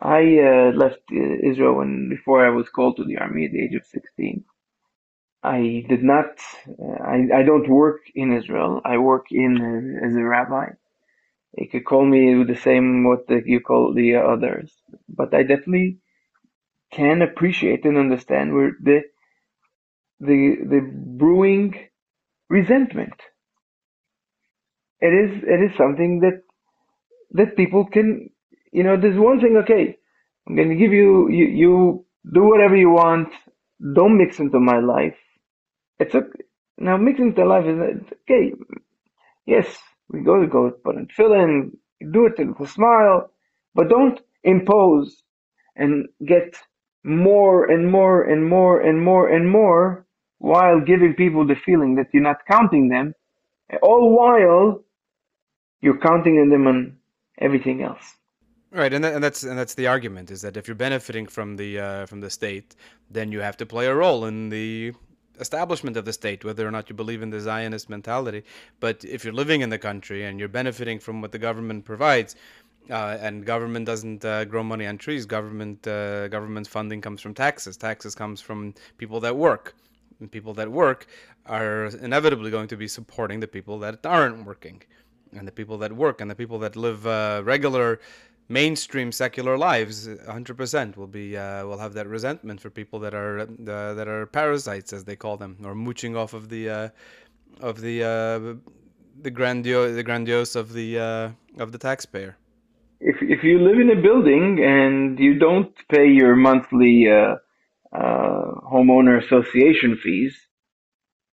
I 0.00 0.38
uh, 0.40 0.72
left 0.76 1.00
uh, 1.12 1.50
Israel 1.50 1.76
when 1.76 2.08
before 2.10 2.46
I 2.46 2.50
was 2.50 2.68
called 2.70 2.98
to 2.98 3.04
the 3.04 3.18
army 3.18 3.46
at 3.46 3.52
the 3.52 3.64
age 3.64 3.74
of 3.74 3.86
16. 3.86 4.44
I 5.42 5.84
did 5.88 6.02
not. 6.04 6.38
Uh, 6.68 7.02
I 7.04 7.40
I 7.40 7.42
don't 7.44 7.68
work 7.68 8.02
in 8.14 8.32
Israel. 8.32 8.82
I 8.84 8.98
work 8.98 9.26
in 9.30 9.52
uh, 10.02 10.06
as 10.06 10.16
a 10.16 10.24
rabbi. 10.24 10.66
You 11.58 11.68
could 11.70 11.84
call 11.86 12.06
me 12.06 12.44
the 12.44 12.56
same 12.56 13.04
what 13.04 13.28
the, 13.28 13.42
you 13.46 13.60
call 13.60 13.94
the 13.94 14.16
others, 14.16 14.72
but 15.08 15.34
I 15.34 15.42
definitely 15.42 15.98
can 16.92 17.22
appreciate 17.22 17.84
and 17.86 17.98
understand 17.98 18.54
where 18.54 18.72
the 18.82 19.02
the 20.20 20.56
the 20.64 20.80
brewing 20.94 21.74
resentment. 22.50 23.14
It 25.00 25.14
is 25.14 25.42
it 25.44 25.72
is 25.72 25.76
something 25.78 26.20
that 26.20 26.42
that 27.32 27.56
people 27.56 27.86
can 27.86 28.29
you 28.72 28.82
know. 28.82 28.96
There's 29.00 29.18
one 29.18 29.40
thing. 29.40 29.56
Okay, 29.62 29.98
I'm 30.46 30.56
going 30.56 30.70
to 30.70 30.76
give 30.76 30.92
you 30.92 31.28
you 31.30 31.46
you 31.46 32.04
do 32.32 32.44
whatever 32.44 32.76
you 32.76 32.90
want. 32.90 33.28
Don't 33.94 34.18
mix 34.18 34.38
into 34.38 34.60
my 34.60 34.80
life. 34.80 35.16
It's 35.98 36.14
okay. 36.14 36.44
Now 36.78 36.96
mixing 36.96 37.28
into 37.28 37.44
life 37.44 37.66
is 37.66 38.02
okay. 38.22 38.54
Yes, 39.46 39.66
we 40.08 40.20
go 40.20 40.40
to 40.40 40.46
go 40.46 40.70
put 40.70 40.96
in 40.96 41.06
tefillin, 41.08 41.72
do 42.12 42.26
it 42.26 42.38
with 42.38 42.68
a 42.68 42.72
smile, 42.72 43.30
but 43.74 43.88
don't 43.88 44.20
impose 44.44 45.22
and 45.76 46.06
get 46.26 46.56
more 47.04 47.70
and 47.70 47.90
more 47.90 48.22
and 48.22 48.46
more 48.48 48.80
and 48.80 49.02
more 49.02 49.28
and 49.28 49.50
more 49.50 50.06
while 50.38 50.80
giving 50.80 51.14
people 51.14 51.46
the 51.46 51.54
feeling 51.54 51.96
that 51.96 52.08
you're 52.12 52.22
not 52.22 52.46
counting 52.50 52.88
them, 52.88 53.14
all 53.82 54.16
while 54.16 54.84
you're 55.80 55.98
counting 55.98 56.48
them 56.48 56.66
on 56.66 56.96
everything 57.38 57.82
else. 57.82 58.14
Right, 58.72 58.92
and, 58.92 59.02
that, 59.02 59.14
and 59.14 59.24
that's 59.24 59.42
and 59.42 59.58
that's 59.58 59.74
the 59.74 59.88
argument 59.88 60.30
is 60.30 60.42
that 60.42 60.56
if 60.56 60.68
you're 60.68 60.76
benefiting 60.76 61.26
from 61.26 61.56
the 61.56 61.80
uh, 61.80 62.06
from 62.06 62.20
the 62.20 62.30
state, 62.30 62.76
then 63.10 63.32
you 63.32 63.40
have 63.40 63.56
to 63.56 63.66
play 63.66 63.86
a 63.86 63.94
role 63.94 64.26
in 64.26 64.48
the 64.48 64.92
establishment 65.40 65.96
of 65.96 66.04
the 66.04 66.12
state, 66.12 66.44
whether 66.44 66.68
or 66.68 66.70
not 66.70 66.88
you 66.88 66.94
believe 66.94 67.20
in 67.20 67.30
the 67.30 67.40
Zionist 67.40 67.90
mentality. 67.90 68.44
But 68.78 69.04
if 69.04 69.24
you're 69.24 69.32
living 69.32 69.62
in 69.62 69.70
the 69.70 69.78
country 69.78 70.24
and 70.24 70.38
you're 70.38 70.48
benefiting 70.48 71.00
from 71.00 71.20
what 71.20 71.32
the 71.32 71.38
government 71.38 71.84
provides, 71.84 72.36
uh, 72.90 73.18
and 73.20 73.44
government 73.44 73.86
doesn't 73.86 74.24
uh, 74.24 74.44
grow 74.44 74.62
money 74.62 74.86
on 74.86 74.98
trees. 74.98 75.26
Government 75.26 75.84
uh, 75.86 76.28
government's 76.28 76.68
funding 76.68 77.00
comes 77.00 77.20
from 77.20 77.34
taxes. 77.34 77.76
Taxes 77.76 78.14
comes 78.14 78.40
from 78.40 78.74
people 78.98 79.18
that 79.20 79.36
work. 79.36 79.74
And 80.20 80.30
people 80.30 80.54
that 80.54 80.70
work 80.70 81.06
are 81.46 81.86
inevitably 82.02 82.50
going 82.50 82.68
to 82.68 82.76
be 82.76 82.86
supporting 82.86 83.40
the 83.40 83.48
people 83.48 83.78
that 83.80 84.04
aren't 84.04 84.44
working, 84.44 84.82
and 85.32 85.48
the 85.48 85.52
people 85.52 85.78
that 85.78 85.92
work 85.92 86.20
and 86.20 86.30
the 86.30 86.34
people 86.34 86.58
that 86.58 86.76
live 86.76 87.06
uh, 87.06 87.42
regular 87.44 88.00
mainstream 88.50 89.12
secular 89.12 89.56
lives 89.56 90.08
100% 90.08 90.96
will 90.96 91.06
be 91.06 91.36
uh, 91.36 91.64
will 91.64 91.78
have 91.78 91.94
that 91.94 92.08
resentment 92.08 92.60
for 92.60 92.68
people 92.68 92.98
that 92.98 93.14
are 93.14 93.40
uh, 93.40 93.94
that 93.94 94.08
are 94.08 94.26
parasites 94.26 94.92
as 94.92 95.04
they 95.04 95.16
call 95.16 95.36
them 95.36 95.56
or 95.64 95.74
mooching 95.74 96.16
off 96.16 96.34
of 96.34 96.48
the 96.48 96.68
uh, 96.68 96.88
of 97.60 97.80
the 97.80 98.02
uh, 98.02 98.54
the 99.22 99.30
grandiose 99.30 99.94
the 99.94 100.02
grandiose 100.02 100.56
of 100.56 100.72
the 100.72 100.98
uh, 100.98 101.30
of 101.62 101.72
the 101.72 101.78
taxpayer. 101.78 102.36
If 103.00 103.16
if 103.22 103.44
you 103.44 103.60
live 103.60 103.78
in 103.78 103.90
a 103.96 104.02
building 104.02 104.58
and 104.62 105.18
you 105.18 105.38
don't 105.38 105.72
pay 105.88 106.08
your 106.08 106.34
monthly 106.34 107.08
uh, 107.08 107.36
homeowner 107.94 109.24
association 109.24 109.96
fees 110.02 110.36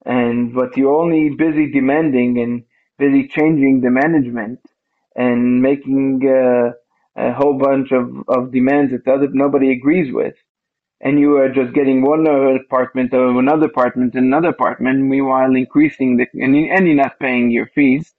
and 0.05 0.53
but 0.53 0.75
you're 0.75 0.95
only 1.03 1.29
busy 1.29 1.71
demanding 1.71 2.39
and 2.39 2.63
busy 2.99 3.27
changing 3.27 3.81
the 3.81 3.89
management 3.89 4.59
and 5.15 5.61
making 5.61 6.21
a 7.15 7.33
whole 7.33 7.57
bunch 7.57 7.91
of, 7.91 8.23
of 8.27 8.51
demands 8.51 8.91
that 8.91 9.07
other, 9.11 9.27
nobody 9.31 9.71
agrees 9.71 10.13
with, 10.13 10.35
and 11.01 11.19
you 11.19 11.37
are 11.37 11.49
just 11.49 11.73
getting 11.73 12.01
one 12.01 12.27
apartment 12.27 13.13
or 13.13 13.27
another 13.39 13.67
apartment 13.67 14.15
and 14.15 14.25
another 14.25 14.49
apartment, 14.49 14.99
meanwhile 14.99 15.55
increasing 15.55 16.17
the 16.17 16.27
and, 16.33 16.55
and 16.55 16.87
you're 16.87 16.95
not 16.95 17.19
paying 17.19 17.51
your 17.51 17.67
fees, 17.67 18.13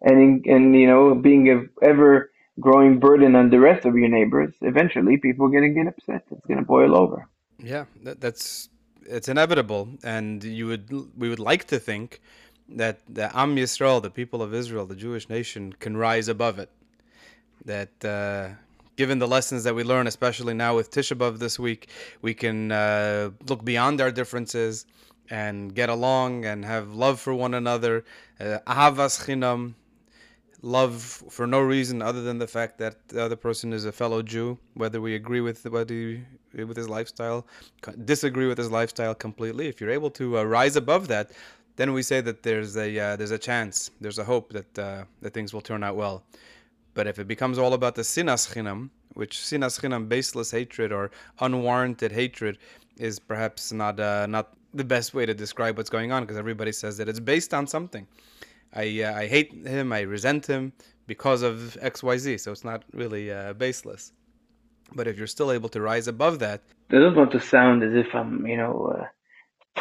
and 0.00 0.44
and 0.46 0.74
you 0.74 0.86
know 0.86 1.14
being 1.14 1.48
a 1.50 1.84
ever 1.84 2.30
growing 2.60 2.98
burden 2.98 3.34
on 3.34 3.50
the 3.50 3.60
rest 3.60 3.86
of 3.86 3.96
your 3.96 4.08
neighbors. 4.08 4.54
Eventually, 4.60 5.16
people 5.16 5.46
are 5.46 5.50
going 5.50 5.74
to 5.74 5.80
get 5.80 5.86
upset. 5.86 6.24
It's 6.30 6.46
going 6.46 6.58
to 6.60 6.66
boil 6.66 6.96
over. 6.96 7.28
Yeah, 7.58 7.84
that, 8.02 8.20
that's 8.20 8.68
it's 9.06 9.28
inevitable, 9.28 9.88
and 10.02 10.42
you 10.42 10.66
would 10.66 10.90
we 11.16 11.28
would 11.28 11.40
like 11.40 11.64
to 11.68 11.78
think 11.78 12.20
that 12.68 13.00
the 13.08 13.36
Am 13.36 13.56
Yisrael, 13.56 14.02
the 14.02 14.10
people 14.10 14.42
of 14.42 14.54
Israel, 14.54 14.86
the 14.86 14.96
Jewish 14.96 15.28
nation, 15.28 15.72
can 15.74 15.96
rise 15.96 16.28
above 16.28 16.58
it 16.58 16.70
that 17.64 18.04
uh, 18.04 18.48
given 18.96 19.18
the 19.18 19.28
lessons 19.28 19.64
that 19.64 19.74
we 19.74 19.84
learn, 19.84 20.06
especially 20.06 20.54
now 20.54 20.76
with 20.76 20.90
Tisha 20.90 21.16
B'Av 21.16 21.38
this 21.38 21.58
week, 21.58 21.88
we 22.20 22.34
can 22.34 22.72
uh, 22.72 23.30
look 23.48 23.64
beyond 23.64 24.00
our 24.00 24.10
differences 24.10 24.86
and 25.30 25.74
get 25.74 25.88
along 25.88 26.44
and 26.44 26.64
have 26.64 26.94
love 26.94 27.18
for 27.20 27.34
one 27.34 27.54
another. 27.54 28.04
Uh, 28.38 28.58
ahavas 28.66 29.24
chinam, 29.24 29.74
love 30.62 31.02
for 31.30 31.46
no 31.46 31.60
reason 31.60 32.02
other 32.02 32.22
than 32.22 32.38
the 32.38 32.46
fact 32.46 32.78
that 32.78 33.08
the 33.08 33.22
other 33.22 33.36
person 33.36 33.72
is 33.72 33.84
a 33.84 33.92
fellow 33.92 34.22
Jew, 34.22 34.58
whether 34.74 35.00
we 35.00 35.14
agree 35.14 35.40
with 35.40 35.64
what 35.66 35.90
he, 35.90 36.22
with 36.54 36.76
his 36.76 36.88
lifestyle, 36.88 37.46
disagree 38.04 38.46
with 38.46 38.58
his 38.58 38.70
lifestyle 38.70 39.14
completely. 39.14 39.68
If 39.68 39.80
you're 39.80 39.90
able 39.90 40.10
to 40.10 40.38
uh, 40.38 40.44
rise 40.44 40.76
above 40.76 41.08
that, 41.08 41.30
then 41.76 41.92
we 41.92 42.02
say 42.02 42.20
that 42.20 42.42
there's 42.42 42.76
a 42.76 42.98
uh, 42.98 43.16
there's 43.16 43.30
a 43.30 43.38
chance, 43.38 43.90
there's 44.00 44.18
a 44.18 44.24
hope 44.24 44.52
that 44.52 44.78
uh, 44.78 45.04
that 45.22 45.32
things 45.32 45.52
will 45.54 45.62
turn 45.62 45.82
out 45.82 45.96
well. 45.96 46.22
But 46.94 47.06
if 47.06 47.18
it 47.18 47.26
becomes 47.26 47.58
all 47.58 47.72
about 47.72 47.94
the 47.94 48.02
sinas 48.02 48.52
chinam, 48.52 48.90
which 49.14 49.38
sinas 49.38 49.80
chinam, 49.80 50.08
baseless 50.08 50.50
hatred 50.50 50.92
or 50.92 51.10
unwarranted 51.40 52.12
hatred, 52.12 52.58
is 52.98 53.18
perhaps 53.18 53.72
not 53.72 53.98
uh, 53.98 54.26
not 54.26 54.54
the 54.74 54.84
best 54.84 55.14
way 55.14 55.26
to 55.26 55.34
describe 55.34 55.76
what's 55.76 55.90
going 55.90 56.12
on 56.12 56.22
because 56.22 56.36
everybody 56.36 56.72
says 56.72 56.96
that 56.98 57.08
it's 57.08 57.20
based 57.20 57.52
on 57.54 57.66
something. 57.66 58.06
I 58.74 59.02
uh, 59.02 59.14
I 59.14 59.26
hate 59.26 59.52
him, 59.66 59.92
I 59.92 60.00
resent 60.00 60.46
him 60.46 60.72
because 61.06 61.42
of 61.42 61.76
X 61.80 62.02
Y 62.02 62.16
Z. 62.18 62.38
So 62.38 62.52
it's 62.52 62.64
not 62.64 62.84
really 62.92 63.32
uh, 63.32 63.54
baseless. 63.54 64.12
But 64.94 65.06
if 65.08 65.16
you're 65.16 65.26
still 65.26 65.50
able 65.52 65.70
to 65.70 65.80
rise 65.80 66.06
above 66.08 66.38
that, 66.40 66.62
I 66.90 66.96
don't 66.96 67.16
want 67.16 67.32
to 67.32 67.40
sound 67.40 67.82
as 67.82 67.94
if 67.94 68.14
I'm 68.14 68.46
you 68.46 68.56
know. 68.56 68.94
Uh, 68.98 69.06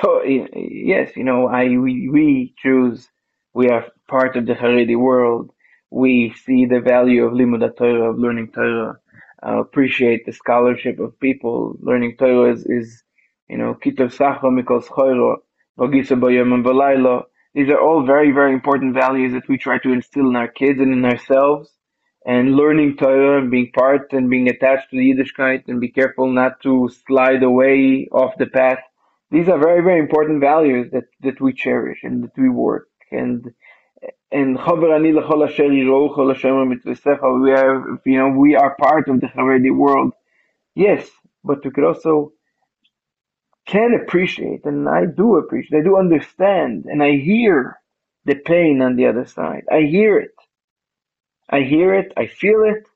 to- 0.01 0.49
yes, 0.55 1.11
you 1.15 1.23
know, 1.23 1.47
I 1.47 1.63
we, 1.77 2.09
we 2.09 2.53
Jews, 2.61 3.09
we 3.53 3.69
are 3.69 3.85
part 4.07 4.35
of 4.37 4.45
the 4.45 4.53
Haredi 4.53 4.97
world 4.97 5.51
we 5.91 6.33
see 6.45 6.65
the 6.65 6.79
value 6.79 7.25
of 7.25 7.33
limud 7.33 7.77
Torah, 7.77 8.11
of 8.11 8.17
learning 8.17 8.51
Torah. 8.53 8.97
uh, 9.45 9.59
appreciate 9.59 10.25
the 10.25 10.31
scholarship 10.31 10.99
of 10.99 11.19
people. 11.19 11.75
Learning 11.81 12.15
Torah 12.17 12.53
is, 12.53 12.65
is 12.65 13.03
you 13.49 13.57
know, 13.57 13.75
Kitav 13.75 14.13
Sacha 14.13 14.47
Mikol 14.47 14.83
Schoiro, 14.83 15.37
Bagisa 15.77 16.19
Bayom 16.19 16.53
and 16.53 17.23
These 17.53 17.69
are 17.69 17.79
all 17.79 18.05
very, 18.05 18.31
very 18.31 18.53
important 18.53 18.93
values 18.93 19.33
that 19.33 19.47
we 19.49 19.57
try 19.57 19.77
to 19.79 19.91
instill 19.91 20.29
in 20.29 20.35
our 20.35 20.47
kids 20.47 20.79
and 20.79 20.93
in 20.93 21.03
ourselves. 21.05 21.69
And 22.25 22.55
learning 22.55 22.97
Torah 22.97 23.41
and 23.41 23.49
being 23.49 23.71
part 23.73 24.13
and 24.13 24.29
being 24.29 24.47
attached 24.47 24.91
to 24.91 24.97
the 24.97 25.11
Yiddishkeit 25.11 25.63
and 25.67 25.81
be 25.81 25.89
careful 25.89 26.31
not 26.31 26.61
to 26.61 26.89
slide 27.07 27.41
away 27.41 28.07
off 28.11 28.37
the 28.37 28.45
path. 28.45 28.77
These 29.31 29.49
are 29.49 29.57
very, 29.57 29.81
very 29.81 29.99
important 29.99 30.39
values 30.39 30.91
that, 30.91 31.05
that 31.21 31.41
we 31.41 31.51
cherish 31.51 31.99
and 32.03 32.23
that 32.23 32.37
we 32.37 32.49
work. 32.49 32.89
And 33.11 33.51
and 34.31 34.57
we 34.57 34.63
are, 37.53 37.99
you 38.05 38.17
know, 38.17 38.29
we 38.37 38.55
are 38.55 38.75
part 38.77 39.09
of 39.09 39.21
the 39.21 39.27
Haredi 39.27 39.75
world. 39.75 40.13
Yes, 40.75 41.09
but 41.43 41.63
we 41.65 41.71
could 41.71 41.83
also 41.83 42.33
can 43.67 43.93
appreciate, 43.93 44.65
and 44.65 44.89
I 44.89 45.05
do 45.05 45.37
appreciate, 45.37 45.79
I 45.79 45.83
do 45.83 45.97
understand, 45.97 46.85
and 46.85 47.03
I 47.03 47.17
hear 47.17 47.79
the 48.25 48.35
pain 48.35 48.81
on 48.81 48.95
the 48.95 49.07
other 49.07 49.25
side. 49.25 49.63
I 49.71 49.81
hear 49.81 50.19
it. 50.19 50.35
I 51.49 51.61
hear 51.61 51.93
it, 51.95 52.13
I 52.17 52.27
feel 52.27 52.63
it, 52.63 52.87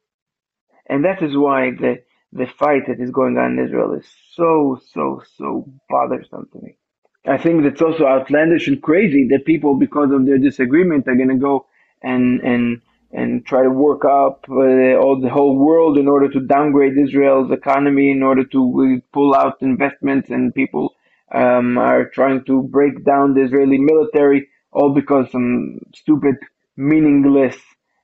and 0.88 1.06
that 1.06 1.22
is 1.22 1.36
why 1.38 1.72
the 1.72 2.04
the 2.34 2.48
fight 2.48 2.84
that 2.88 3.00
is 3.00 3.12
going 3.12 3.38
on 3.38 3.58
in 3.58 3.66
Israel 3.66 3.94
is 3.94 4.06
so, 4.34 4.80
so, 4.94 5.22
so 5.38 5.66
bothersome 5.90 6.50
to 6.52 6.60
me. 6.62 6.78
I 7.27 7.38
think 7.38 7.63
that's 7.63 7.82
also 7.82 8.05
outlandish 8.05 8.67
and 8.67 8.82
crazy 8.82 9.27
that 9.29 9.46
people, 9.46 9.75
because 9.75 10.12
of 10.12 10.25
their 10.25 10.38
disagreement, 10.38 11.08
are 11.08 11.15
going 11.15 11.29
to 11.29 11.36
go 11.38 11.67
and 12.01 12.41
and 12.41 12.82
and 13.12 13.46
try 13.46 13.63
to 13.63 13.70
work 13.70 14.05
up 14.05 14.46
uh, 14.50 14.96
all 15.01 15.20
the 15.22 15.29
whole 15.29 15.58
world 15.58 15.98
in 15.98 16.08
order 16.08 16.29
to 16.29 16.41
downgrade 16.41 16.98
Israel's 16.98 17.51
economy, 17.51 18.12
in 18.12 18.24
order 18.24 18.44
to 18.46 18.62
uh, 18.62 19.01
pull 19.13 19.36
out 19.36 19.62
investments, 19.62 20.29
and 20.29 20.53
people 20.53 20.96
um, 21.34 21.77
are 21.77 22.10
trying 22.10 22.44
to 22.46 22.63
break 22.63 23.05
down 23.05 23.34
the 23.34 23.44
Israeli 23.44 23.77
military, 23.77 24.50
all 24.72 24.94
because 24.94 25.32
some 25.32 25.79
stupid, 25.96 26.36
meaningless 26.77 27.58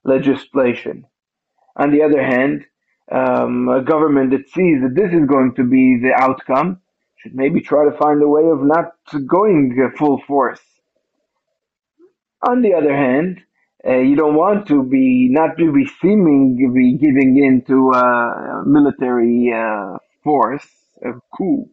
legislation. 0.04 1.06
On 1.76 1.92
the 1.92 2.04
other 2.04 2.24
hand, 2.24 2.66
um, 3.12 3.68
a 3.70 3.82
government 3.82 4.32
that 4.32 4.50
sees 4.50 4.82
that 4.82 4.96
this 4.96 5.12
is 5.14 5.28
going 5.28 5.54
to 5.56 5.64
be 5.64 6.00
the 6.02 6.14
outcome 6.16 6.80
should 7.22 7.36
maybe 7.36 7.62
try 7.62 7.86
to 7.86 7.98
find 7.98 8.22
a 8.22 8.28
way 8.28 8.44
of 8.46 8.64
not 8.64 8.94
going 9.28 9.92
full 9.98 10.22
force. 10.28 10.62
On 12.48 12.62
the 12.62 12.74
other 12.74 12.96
hand, 12.96 13.42
uh, 13.88 13.98
you 13.98 14.16
don't 14.16 14.36
want 14.36 14.68
to 14.68 14.84
be 14.84 15.28
not 15.30 15.58
to 15.58 15.72
be 15.72 15.86
seeming 16.02 16.58
to 16.58 16.74
be 16.74 16.98
giving 16.98 17.38
in 17.38 17.64
to 17.68 17.92
a 17.92 18.64
military 18.66 19.52
uh, 19.54 19.98
force, 20.24 20.68
a 21.04 21.14
coup, 21.36 21.70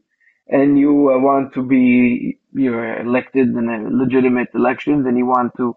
and 0.48 0.78
you 0.78 1.10
uh, 1.10 1.18
want 1.18 1.52
to 1.54 1.62
be 1.62 2.38
you're 2.54 3.00
elected 3.00 3.48
in 3.48 3.68
a 3.68 3.88
legitimate 3.90 4.48
elections, 4.54 5.06
and 5.06 5.16
you 5.18 5.26
want 5.26 5.52
to 5.56 5.76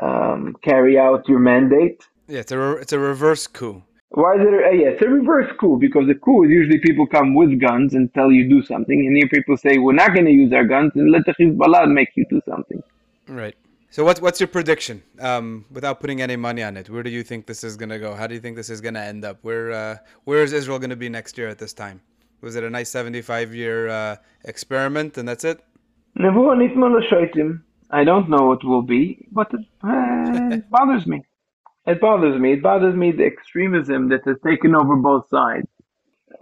um, 0.00 0.56
carry 0.62 0.98
out 0.98 1.28
your 1.28 1.40
mandate. 1.40 2.04
Yeah, 2.28 2.40
it's 2.40 2.52
a 2.52 2.58
re- 2.58 2.80
it's 2.80 2.92
a 2.92 2.98
reverse 2.98 3.46
coup. 3.46 3.82
Why 4.14 4.36
is 4.36 4.42
it? 4.42 4.54
Uh, 4.54 4.70
yeah, 4.70 4.88
it's 4.90 5.02
a 5.02 5.08
reverse 5.08 5.50
coup 5.58 5.76
because 5.76 6.06
the 6.06 6.14
coup 6.14 6.44
is 6.44 6.50
usually 6.50 6.78
people 6.78 7.04
come 7.04 7.34
with 7.34 7.60
guns 7.60 7.94
and 7.94 8.12
tell 8.14 8.30
you 8.30 8.48
do 8.48 8.62
something, 8.62 9.06
and 9.06 9.16
here 9.16 9.28
people 9.28 9.56
say 9.56 9.78
we're 9.78 9.92
not 9.92 10.14
going 10.14 10.26
to 10.26 10.30
use 10.30 10.52
our 10.52 10.64
guns 10.64 10.92
and 10.94 11.10
let 11.10 11.26
the 11.26 11.34
Hezbollah 11.34 11.92
make 11.92 12.10
you 12.14 12.24
do 12.30 12.40
something. 12.48 12.80
Right. 13.26 13.56
So 13.90 14.04
what's 14.04 14.20
what's 14.20 14.38
your 14.38 14.46
prediction? 14.46 15.02
Um, 15.18 15.64
without 15.68 15.98
putting 15.98 16.22
any 16.22 16.36
money 16.36 16.62
on 16.62 16.76
it, 16.76 16.88
where 16.88 17.02
do 17.02 17.10
you 17.10 17.24
think 17.24 17.46
this 17.46 17.64
is 17.64 17.76
going 17.76 17.88
to 17.88 17.98
go? 17.98 18.14
How 18.14 18.28
do 18.28 18.34
you 18.34 18.40
think 18.40 18.54
this 18.54 18.70
is 18.70 18.80
going 18.80 18.94
to 18.94 19.00
end 19.00 19.24
up? 19.24 19.38
Where 19.42 19.72
uh, 19.72 19.96
where 20.24 20.44
is 20.44 20.52
Israel 20.52 20.78
going 20.78 20.90
to 20.90 20.96
be 20.96 21.08
next 21.08 21.36
year 21.36 21.48
at 21.48 21.58
this 21.58 21.72
time? 21.72 22.00
Was 22.40 22.54
it 22.54 22.62
a 22.62 22.70
nice 22.70 22.90
75 22.90 23.52
year 23.52 23.88
uh, 23.88 24.16
experiment 24.44 25.18
and 25.18 25.26
that's 25.26 25.44
it? 25.44 25.60
I 27.90 28.04
don't 28.04 28.30
know 28.30 28.46
what 28.46 28.62
will 28.64 28.82
be, 28.82 29.26
but 29.32 29.52
it, 29.52 29.66
uh, 29.82 30.54
it 30.56 30.70
bothers 30.70 31.04
me. 31.04 31.24
It 31.86 32.00
bothers 32.00 32.40
me. 32.40 32.54
It 32.54 32.62
bothers 32.62 32.94
me 32.94 33.12
the 33.12 33.26
extremism 33.26 34.08
that 34.08 34.24
has 34.24 34.38
taken 34.40 34.74
over 34.74 34.96
both 34.96 35.28
sides. 35.28 35.68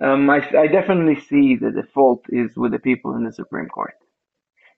Um, 0.01 0.31
I, 0.31 0.37
I 0.57 0.69
definitely 0.69 1.21
see 1.21 1.57
that 1.57 1.75
the 1.75 1.83
fault 1.95 2.25
is 2.29 2.57
with 2.57 2.73
the 2.73 2.79
people 2.79 3.15
in 3.17 3.25
the 3.25 3.33
Supreme 3.33 3.69
Court. 3.69 3.95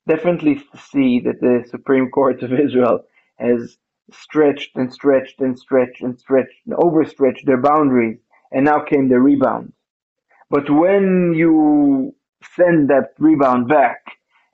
Definitely 0.09 0.63
see 0.91 1.21
that 1.21 1.41
the 1.41 1.65
Supreme 1.71 2.11
Court 2.11 2.43
of 2.43 2.53
Israel 2.67 3.05
has 3.37 3.77
stretched 4.13 4.77
and 4.77 4.93
stretched 4.93 5.41
and 5.41 5.59
stretched 5.59 6.03
and 6.03 6.19
stretched 6.19 6.67
and 6.67 6.75
overstretched 6.75 7.47
their 7.47 7.61
boundaries, 7.61 8.19
and 8.53 8.65
now 8.65 8.81
came 8.81 9.09
the 9.09 9.21
rebound. 9.21 9.73
But 10.51 10.71
when 10.71 11.35
you 11.35 12.15
send 12.55 12.89
that 12.91 13.15
rebound 13.19 13.69
back, 13.69 14.05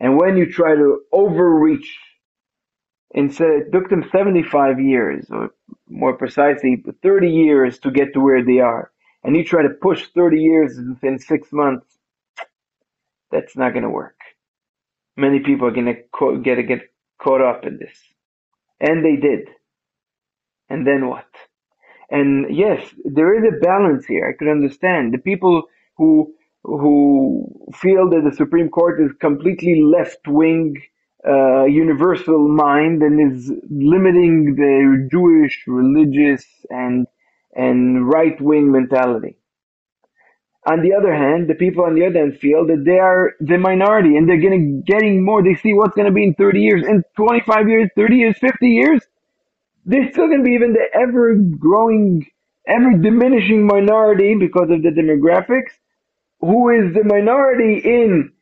and 0.00 0.16
when 0.16 0.36
you 0.36 0.50
try 0.50 0.74
to 0.74 1.02
overreach 1.12 1.98
and 3.14 3.34
so 3.34 3.44
it 3.44 3.72
took 3.72 3.90
them 3.90 4.08
75 4.12 4.80
years, 4.80 5.26
or 5.30 5.50
more 5.88 6.16
precisely, 6.16 6.82
30 7.02 7.28
years 7.28 7.78
to 7.80 7.90
get 7.90 8.12
to 8.14 8.20
where 8.20 8.44
they 8.44 8.60
are. 8.60 8.92
And 9.24 9.36
you 9.36 9.44
try 9.44 9.62
to 9.62 9.70
push 9.70 10.06
30 10.14 10.40
years 10.40 10.78
within 10.88 11.18
six 11.18 11.52
months. 11.52 11.86
That's 13.30 13.56
not 13.56 13.72
going 13.72 13.82
to 13.82 13.90
work. 13.90 14.16
Many 15.16 15.40
people 15.40 15.66
are 15.66 15.72
going 15.72 15.86
to 15.86 16.40
get 16.42 16.68
get 16.68 16.80
caught 17.20 17.42
up 17.42 17.64
in 17.66 17.78
this. 17.78 17.96
And 18.80 19.04
they 19.04 19.16
did. 19.16 19.48
And 20.68 20.86
then 20.86 21.08
what? 21.08 21.26
And 22.10 22.54
yes, 22.54 22.82
there 23.04 23.34
is 23.34 23.44
a 23.44 23.60
balance 23.64 24.06
here. 24.06 24.28
I 24.28 24.36
could 24.36 24.50
understand 24.50 25.12
the 25.12 25.18
people 25.18 25.64
who 25.96 26.34
who 26.62 27.70
feel 27.74 28.08
that 28.10 28.22
the 28.28 28.36
Supreme 28.36 28.68
Court 28.68 29.00
is 29.00 29.10
completely 29.20 29.82
left 29.82 30.26
wing 30.28 30.76
uh, 31.28 31.64
universal 31.66 32.48
mind 32.48 33.02
and 33.02 33.32
is 33.32 33.52
limiting 33.70 34.54
the 34.56 35.08
Jewish 35.10 35.64
religious 35.66 36.44
and 36.70 37.06
and 37.54 38.08
right 38.08 38.40
wing 38.40 38.72
mentality. 38.72 39.36
On 40.66 40.82
the 40.82 40.94
other 40.94 41.14
hand, 41.14 41.48
the 41.48 41.54
people 41.56 41.84
on 41.84 41.94
the 41.96 42.06
other 42.06 42.20
end 42.20 42.38
feel 42.38 42.66
that 42.66 42.84
they 42.84 42.98
are 42.98 43.32
the 43.40 43.58
minority 43.58 44.16
and 44.16 44.28
they're 44.28 44.38
getting 44.38 44.82
getting 44.86 45.24
more. 45.24 45.42
They 45.42 45.56
see 45.56 45.74
what's 45.74 45.96
going 45.96 46.06
to 46.06 46.12
be 46.14 46.24
in 46.24 46.34
30 46.34 46.60
years, 46.60 46.84
in 46.86 47.02
25 47.16 47.68
years, 47.68 47.90
30 47.96 48.16
years, 48.16 48.38
50 48.38 48.68
years. 48.68 49.02
They're 49.86 50.10
still 50.12 50.28
going 50.28 50.40
to 50.40 50.44
be 50.44 50.52
even 50.54 50.74
the 50.74 50.86
ever 50.94 51.36
growing, 51.36 52.26
ever 52.66 52.92
diminishing 52.98 53.66
minority 53.66 54.36
because 54.36 54.70
of 54.70 54.82
the 54.82 54.90
demographics, 54.90 55.72
who 56.40 56.70
is 56.70 56.94
the 56.94 57.04
minority 57.04 57.80
in 57.84 58.32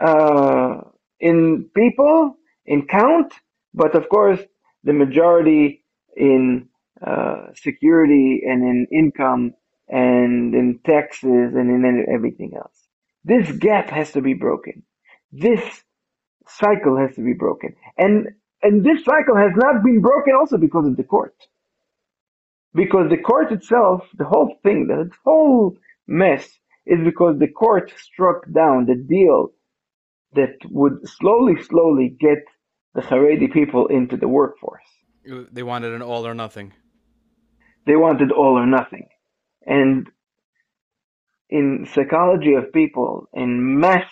uh, 0.00 0.82
in 1.20 1.68
people, 1.74 2.36
in 2.64 2.86
count, 2.86 3.32
but 3.74 3.94
of 3.94 4.08
course 4.08 4.40
the 4.84 4.92
majority 4.92 5.84
in 6.16 6.68
uh, 7.04 7.48
security 7.54 8.42
and 8.46 8.62
in 8.62 8.86
income 8.92 9.52
and 9.88 10.54
in 10.54 10.80
taxes 10.84 11.54
and 11.54 11.70
in 11.70 12.06
everything 12.12 12.52
else. 12.56 12.88
This 13.24 13.50
gap 13.56 13.90
has 13.90 14.12
to 14.12 14.20
be 14.20 14.34
broken. 14.34 14.82
This 15.32 15.62
cycle 16.48 16.96
has 16.96 17.14
to 17.16 17.22
be 17.22 17.34
broken. 17.34 17.74
And 17.98 18.28
and 18.62 18.84
this 18.84 19.04
cycle 19.04 19.36
has 19.36 19.52
not 19.54 19.82
been 19.84 20.00
broken 20.00 20.34
also 20.34 20.56
because 20.56 20.86
of 20.86 20.96
the 20.96 21.04
court. 21.04 21.34
Because 22.74 23.10
the 23.10 23.18
court 23.18 23.52
itself, 23.52 24.08
the 24.16 24.24
whole 24.24 24.56
thing, 24.62 24.86
the 24.86 25.10
whole 25.24 25.76
mess 26.06 26.48
is 26.86 26.98
because 27.04 27.38
the 27.38 27.48
court 27.48 27.92
struck 27.96 28.50
down 28.52 28.86
the 28.86 28.94
deal 28.94 29.50
that 30.36 30.56
would 30.70 30.96
slowly, 31.08 31.60
slowly 31.62 32.16
get 32.18 32.38
the 32.94 33.02
Haredi 33.02 33.52
people 33.52 33.86
into 33.88 34.16
the 34.16 34.28
workforce. 34.28 34.88
They 35.52 35.62
wanted 35.62 35.92
an 35.92 36.02
all 36.02 36.26
or 36.26 36.34
nothing. 36.34 36.72
They 37.86 37.96
wanted 37.96 38.32
all 38.32 38.58
or 38.58 38.66
nothing. 38.66 39.08
And 39.66 40.08
in 41.50 41.86
psychology 41.92 42.54
of 42.54 42.72
people, 42.72 43.28
in 43.32 43.80
mass 43.80 44.10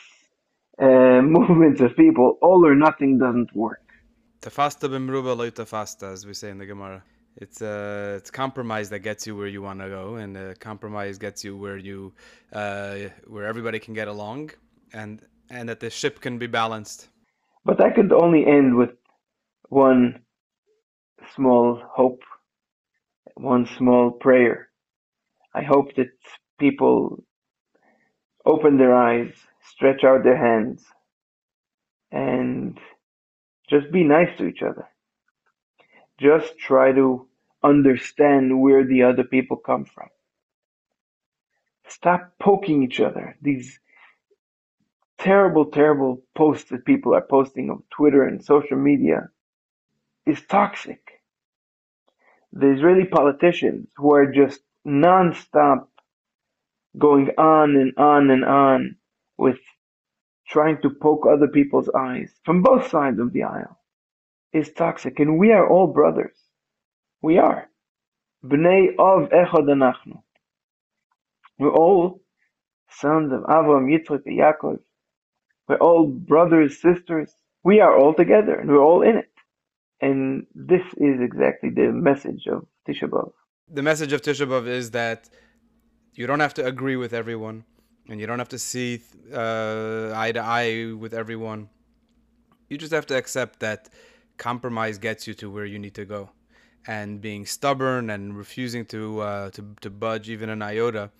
uh, 0.80 1.22
movements 1.36 1.80
of 1.80 1.96
people, 1.96 2.38
all 2.42 2.66
or 2.66 2.74
nothing 2.74 3.18
doesn't 3.18 3.54
work. 3.54 3.80
Tafasta 4.40 4.88
bimruba 4.88 5.50
tafasta, 5.50 6.12
as 6.12 6.26
we 6.26 6.34
say 6.34 6.50
in 6.50 6.58
the 6.58 6.66
Gemara. 6.66 7.02
It's 7.36 7.62
uh, 7.62 8.14
it's 8.18 8.30
compromise 8.30 8.90
that 8.90 9.00
gets 9.00 9.26
you 9.26 9.34
where 9.36 9.48
you 9.48 9.60
want 9.60 9.80
to 9.80 9.88
go, 9.88 10.16
and 10.16 10.36
uh, 10.36 10.54
compromise 10.60 11.18
gets 11.18 11.42
you 11.42 11.56
where 11.56 11.76
you 11.76 12.12
uh, 12.52 12.96
where 13.26 13.46
everybody 13.46 13.80
can 13.80 13.92
get 13.92 14.06
along. 14.06 14.50
And 14.92 15.20
and 15.50 15.68
that 15.68 15.80
the 15.80 15.90
ship 15.90 16.20
can 16.20 16.38
be 16.38 16.46
balanced. 16.48 17.08
But 17.64 17.80
I 17.80 17.90
could 17.90 18.12
only 18.12 18.46
end 18.46 18.76
with 18.76 18.90
one 19.68 20.22
small 21.34 21.82
hope, 21.94 22.22
one 23.36 23.66
small 23.78 24.12
prayer. 24.12 24.68
I 25.54 25.62
hope 25.62 25.94
that 25.96 26.10
people 26.58 27.24
open 28.46 28.78
their 28.78 28.94
eyes, 28.94 29.32
stretch 29.70 30.04
out 30.04 30.24
their 30.24 30.36
hands, 30.38 30.84
and 32.12 32.78
just 33.70 33.92
be 33.92 34.04
nice 34.04 34.36
to 34.38 34.46
each 34.46 34.62
other. 34.62 34.88
Just 36.20 36.58
try 36.58 36.92
to 36.92 37.28
understand 37.64 38.60
where 38.60 38.86
the 38.86 39.02
other 39.04 39.24
people 39.24 39.56
come 39.56 39.84
from. 39.86 40.08
stop 41.88 42.32
poking 42.40 42.82
each 42.82 43.00
other. 43.00 43.36
These 43.42 43.78
terrible, 45.18 45.66
terrible 45.66 46.22
posts 46.36 46.70
that 46.70 46.84
people 46.84 47.14
are 47.14 47.26
posting 47.28 47.70
on 47.70 47.82
Twitter 47.90 48.24
and 48.24 48.44
social 48.44 48.76
media 48.76 49.28
is 50.26 50.40
toxic. 50.48 51.00
The 52.52 52.72
Israeli 52.72 53.06
politicians 53.06 53.88
who 53.96 54.14
are 54.14 54.30
just 54.32 54.60
non-stop 54.84 55.90
going 56.98 57.30
on 57.38 57.76
and 57.76 57.92
on 57.98 58.30
and 58.30 58.44
on 58.44 58.96
with 59.36 59.58
trying 60.48 60.80
to 60.82 60.90
poke 60.90 61.26
other 61.26 61.48
people's 61.48 61.90
eyes 61.96 62.32
from 62.44 62.62
both 62.62 62.88
sides 62.88 63.18
of 63.18 63.32
the 63.32 63.42
aisle 63.44 63.78
is 64.52 64.72
toxic. 64.72 65.18
And 65.18 65.38
we 65.38 65.52
are 65.52 65.68
all 65.68 65.88
brothers. 65.88 66.36
We 67.22 67.38
are. 67.38 67.68
Bnei 68.44 68.96
Av 68.98 69.30
Echad 69.30 69.66
Anachnu. 69.68 70.22
We're 71.58 71.72
all 71.72 72.20
sons 72.90 73.32
of 73.32 73.40
Avram, 73.42 73.86
Yitzchak, 73.90 74.24
Yaakov. 74.26 74.78
We're 75.68 75.76
all 75.76 76.06
brothers, 76.06 76.80
sisters. 76.80 77.34
We 77.62 77.80
are 77.80 77.96
all 77.96 78.14
together 78.14 78.54
and 78.54 78.68
we're 78.70 78.82
all 78.82 79.02
in 79.02 79.16
it. 79.16 79.30
And 80.00 80.46
this 80.54 80.82
is 80.98 81.20
exactly 81.20 81.70
the 81.70 81.90
message 81.92 82.46
of 82.46 82.66
Tisha 82.86 83.08
B'Av. 83.08 83.32
The 83.72 83.82
message 83.82 84.12
of 84.12 84.20
Tisha 84.20 84.46
B'Av 84.46 84.66
is 84.66 84.90
that 84.90 85.30
you 86.14 86.26
don't 86.26 86.40
have 86.40 86.54
to 86.54 86.66
agree 86.66 86.96
with 86.96 87.14
everyone 87.14 87.64
and 88.08 88.20
you 88.20 88.26
don't 88.26 88.38
have 88.38 88.50
to 88.50 88.58
see 88.58 89.00
uh, 89.32 90.12
eye 90.14 90.32
to 90.32 90.40
eye 90.40 90.92
with 90.92 91.14
everyone. 91.14 91.70
You 92.68 92.76
just 92.76 92.92
have 92.92 93.06
to 93.06 93.16
accept 93.16 93.60
that 93.60 93.88
compromise 94.36 94.98
gets 94.98 95.26
you 95.26 95.34
to 95.34 95.50
where 95.50 95.64
you 95.64 95.78
need 95.78 95.94
to 95.94 96.04
go. 96.04 96.30
And 96.86 97.22
being 97.22 97.46
stubborn 97.46 98.10
and 98.10 98.36
refusing 98.36 98.84
to, 98.86 99.20
uh, 99.20 99.50
to, 99.50 99.74
to 99.80 99.88
budge 99.88 100.28
even 100.28 100.50
an 100.50 100.60
iota 100.60 101.10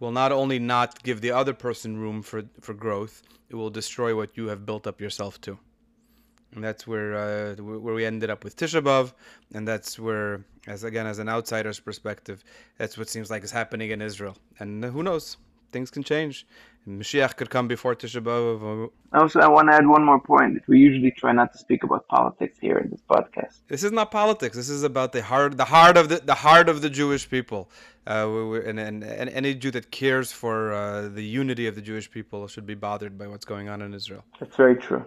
will 0.00 0.12
not 0.12 0.32
only 0.32 0.58
not 0.58 1.02
give 1.02 1.20
the 1.20 1.30
other 1.30 1.54
person 1.54 1.96
room 1.96 2.22
for, 2.22 2.42
for 2.60 2.74
growth, 2.74 3.22
it 3.48 3.54
will 3.54 3.70
destroy 3.70 4.14
what 4.14 4.36
you 4.36 4.48
have 4.48 4.66
built 4.66 4.86
up 4.86 5.00
yourself 5.00 5.40
to. 5.42 5.58
And 6.54 6.64
that's 6.64 6.86
where 6.86 7.14
uh, 7.14 7.54
where 7.56 7.94
we 7.94 8.06
ended 8.06 8.30
up 8.30 8.42
with 8.42 8.56
Tisha 8.56 8.82
B'av, 8.82 9.12
and 9.52 9.68
that's 9.68 9.98
where, 9.98 10.44
as 10.66 10.84
again 10.84 11.06
as 11.06 11.18
an 11.18 11.28
outsider's 11.28 11.78
perspective, 11.78 12.42
that's 12.78 12.96
what 12.96 13.08
seems 13.10 13.30
like 13.30 13.44
is 13.44 13.50
happening 13.50 13.90
in 13.90 14.00
Israel. 14.00 14.36
And 14.58 14.82
who 14.84 15.02
knows? 15.02 15.36
Things 15.70 15.90
can 15.90 16.02
change. 16.02 16.46
Mashiach 16.88 17.36
could 17.36 17.50
come 17.50 17.66
before 17.66 17.96
Tisha 17.96 18.22
B'av. 18.22 18.90
Also, 19.12 19.40
I 19.40 19.48
want 19.48 19.68
to 19.68 19.74
add 19.74 19.86
one 19.86 20.04
more 20.04 20.20
point. 20.20 20.62
We 20.68 20.78
usually 20.78 21.10
try 21.10 21.32
not 21.32 21.52
to 21.52 21.58
speak 21.58 21.82
about 21.82 22.06
politics 22.06 22.58
here 22.60 22.78
in 22.78 22.90
this 22.90 23.02
podcast. 23.10 23.60
This 23.68 23.82
is 23.82 23.90
not 23.90 24.10
politics. 24.10 24.56
This 24.56 24.68
is 24.68 24.84
about 24.84 25.12
the 25.12 25.22
heart, 25.22 25.56
the 25.56 25.64
heart 25.64 25.96
of 25.96 26.08
the 26.08 26.18
the 26.18 26.34
heart 26.34 26.68
of 26.68 26.82
the 26.82 26.90
Jewish 26.90 27.28
people. 27.28 27.70
Uh, 28.08 28.52
and, 28.64 28.78
and, 28.78 29.02
and 29.02 29.28
any 29.30 29.52
Jew 29.52 29.72
that 29.72 29.90
cares 29.90 30.30
for 30.30 30.72
uh, 30.72 31.08
the 31.08 31.24
unity 31.24 31.66
of 31.66 31.74
the 31.74 31.82
Jewish 31.82 32.08
people 32.08 32.46
should 32.46 32.64
be 32.64 32.76
bothered 32.76 33.18
by 33.18 33.26
what's 33.26 33.44
going 33.44 33.68
on 33.68 33.82
in 33.82 33.92
Israel. 33.92 34.24
That's 34.38 34.54
very 34.54 34.76
true. 34.76 35.04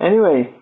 Anyway, 0.00 0.52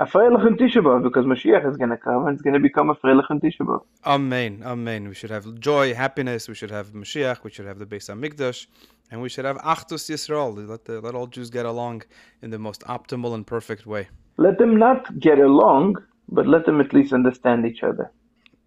a 0.00 0.06
Tisha 0.06 0.82
B'Av 0.82 1.02
because 1.02 1.26
Mashiach 1.26 1.68
is 1.70 1.76
going 1.76 1.90
to 1.90 1.96
come 1.96 2.26
and 2.26 2.34
it's 2.34 2.42
going 2.42 2.54
to 2.54 2.60
become 2.60 2.88
a 2.90 2.94
Tisha 2.94 3.60
B'Av. 3.60 3.82
Amen, 4.06 4.62
amen. 4.64 5.08
We 5.08 5.14
should 5.14 5.30
have 5.30 5.60
joy, 5.60 5.94
happiness. 5.94 6.48
We 6.48 6.54
should 6.54 6.70
have 6.70 6.88
Mashiach. 6.92 7.44
We 7.44 7.50
should 7.50 7.66
have 7.66 7.78
the 7.78 7.86
Beis 7.86 8.08
Hamikdash, 8.08 8.66
and 9.10 9.20
we 9.20 9.28
should 9.28 9.44
have 9.44 9.58
Achdus 9.58 10.08
Yisrael. 10.08 10.68
Let 10.68 10.86
the, 10.86 11.00
let 11.00 11.14
all 11.14 11.26
Jews 11.26 11.50
get 11.50 11.66
along 11.66 12.02
in 12.40 12.50
the 12.50 12.58
most 12.58 12.80
optimal 12.82 13.34
and 13.34 13.46
perfect 13.46 13.84
way. 13.86 14.08
Let 14.38 14.58
them 14.58 14.78
not 14.78 15.18
get 15.20 15.38
along, 15.38 15.96
but 16.28 16.46
let 16.46 16.64
them 16.64 16.80
at 16.80 16.94
least 16.94 17.12
understand 17.12 17.66
each 17.66 17.82
other. 17.82 18.10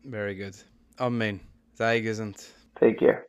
Very 0.05 0.35
good. 0.35 0.55
Amen. 0.99 1.39
Sei 1.73 2.01
gesund. 2.01 2.47
Take 2.79 2.99
care. 2.99 3.25